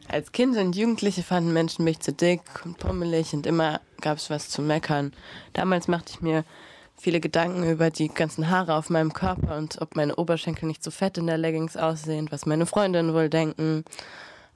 Als 0.07 0.31
Kind 0.31 0.55
und 0.55 0.77
Jugendliche 0.77 1.21
fanden 1.21 1.51
Menschen 1.51 1.83
mich 1.83 1.99
zu 1.99 2.13
dick 2.13 2.41
und 2.63 2.77
pummelig 2.77 3.33
und 3.33 3.45
immer 3.45 3.81
gab 3.99 4.17
es 4.17 4.29
was 4.29 4.49
zu 4.49 4.61
meckern. 4.61 5.11
Damals 5.51 5.89
machte 5.89 6.13
ich 6.13 6.21
mir 6.21 6.45
viele 6.97 7.19
Gedanken 7.19 7.69
über 7.69 7.89
die 7.89 8.07
ganzen 8.07 8.49
Haare 8.49 8.75
auf 8.75 8.89
meinem 8.89 9.13
Körper 9.13 9.57
und 9.57 9.81
ob 9.81 9.95
meine 9.95 10.15
Oberschenkel 10.15 10.67
nicht 10.67 10.83
so 10.83 10.91
fett 10.91 11.17
in 11.17 11.27
der 11.27 11.37
Leggings 11.37 11.77
aussehen, 11.77 12.27
was 12.29 12.45
meine 12.45 12.65
Freundinnen 12.65 13.13
wohl 13.13 13.29
denken. 13.29 13.83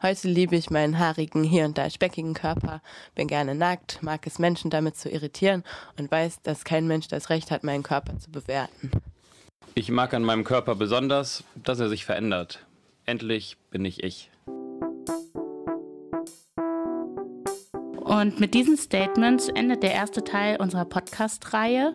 Heute 0.02 0.28
liebe 0.28 0.56
ich 0.56 0.70
meinen 0.70 1.00
haarigen, 1.00 1.44
hier 1.44 1.66
und 1.66 1.78
da 1.78 1.90
speckigen 1.90 2.36
Körper, 2.36 2.82
bin 3.16 3.28
gerne 3.28 3.56
nackt, 3.56 4.04
mag 4.04 4.28
es 4.28 4.38
Menschen 4.38 4.70
damit 4.70 4.96
zu 4.96 5.10
irritieren 5.10 5.64
und 5.98 6.12
weiß, 6.12 6.44
dass 6.44 6.64
kein 6.64 6.86
Mensch 6.86 7.08
das 7.08 7.30
Recht 7.32 7.50
hat, 7.50 7.64
meinen 7.64 7.84
Körper 7.84 8.20
zu 8.20 8.30
bewerten. 8.30 8.92
Ich 9.74 9.90
mag 9.90 10.14
an 10.14 10.24
meinem 10.24 10.44
Körper 10.44 10.76
besonders, 10.76 11.44
dass 11.56 11.80
er 11.80 11.90
sich 11.90 12.06
verändert. 12.06 12.66
Endlich 13.06 13.58
bin 13.72 13.86
ich 13.86 14.04
ich. 14.04 14.30
Und 18.08 18.40
mit 18.40 18.54
diesen 18.54 18.78
Statements 18.78 19.50
endet 19.50 19.84
der 19.84 19.92
erste 19.92 20.24
Teil 20.24 20.62
unserer 20.62 20.86
Podcast-Reihe. 20.86 21.94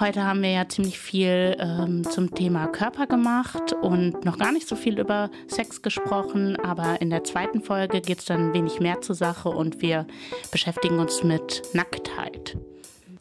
Heute 0.00 0.24
haben 0.24 0.40
wir 0.40 0.50
ja 0.50 0.66
ziemlich 0.66 0.98
viel 0.98 1.54
ähm, 1.60 2.02
zum 2.02 2.34
Thema 2.34 2.66
Körper 2.66 3.06
gemacht 3.06 3.74
und 3.74 4.24
noch 4.24 4.38
gar 4.38 4.52
nicht 4.52 4.66
so 4.66 4.74
viel 4.74 4.98
über 4.98 5.30
Sex 5.46 5.82
gesprochen, 5.82 6.56
aber 6.56 7.02
in 7.02 7.10
der 7.10 7.24
zweiten 7.24 7.60
Folge 7.60 8.00
geht 8.00 8.20
es 8.20 8.24
dann 8.24 8.48
ein 8.48 8.54
wenig 8.54 8.80
mehr 8.80 9.02
zur 9.02 9.14
Sache 9.14 9.50
und 9.50 9.82
wir 9.82 10.06
beschäftigen 10.50 10.98
uns 10.98 11.22
mit 11.22 11.62
Nacktheit. 11.74 12.56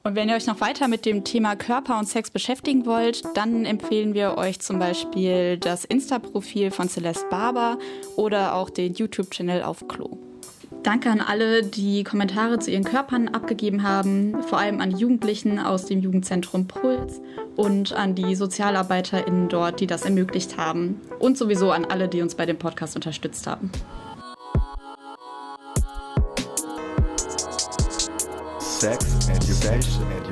Und 0.04 0.16
wenn 0.16 0.30
ihr 0.30 0.36
euch 0.36 0.48
noch 0.48 0.62
weiter 0.62 0.88
mit 0.88 1.06
dem 1.06 1.26
Thema 1.26 1.58
Körper 1.58 2.00
und 2.00 2.08
Sex 2.08 2.32
beschäftigen 2.32 2.86
wollt, 2.86 3.24
dann 3.36 3.66
empfehlen 3.66 4.14
wir 4.14 4.38
euch 4.38 4.62
zum 4.62 4.80
Beispiel 4.80 5.58
das 5.58 5.84
Insta-Profil 5.84 6.72
von 6.72 6.88
Celeste 6.88 7.28
Barber 7.30 7.78
oder 8.16 8.56
auch 8.56 8.70
den 8.70 8.94
YouTube-Channel 8.94 9.62
auf 9.64 9.90
Klo. 9.90 10.23
Danke 10.84 11.10
an 11.10 11.22
alle, 11.22 11.64
die 11.64 12.04
Kommentare 12.04 12.60
zu 12.60 12.70
ihren 12.70 12.84
Körpern 12.84 13.30
abgegeben 13.30 13.84
haben, 13.84 14.44
vor 14.44 14.58
allem 14.58 14.82
an 14.82 14.90
die 14.90 14.98
Jugendlichen 14.98 15.58
aus 15.58 15.86
dem 15.86 16.02
Jugendzentrum 16.02 16.68
Puls 16.68 17.22
und 17.56 17.94
an 17.94 18.16
die 18.16 18.36
SozialarbeiterInnen 18.36 19.48
dort, 19.48 19.80
die 19.80 19.88
das 19.88 20.04
ermöglicht 20.04 20.58
haben. 20.58 21.00
Und 21.20 21.38
sowieso 21.38 21.72
an 21.72 21.86
alle, 21.86 22.10
die 22.10 22.22
uns 22.22 22.36
bei 22.36 22.46
dem 22.46 22.58
Podcast 22.58 22.98
unterstützt 22.98 23.48
haben. 23.48 23.72
Sex 28.60 29.30
Education 29.30 30.04
Education 30.12 30.23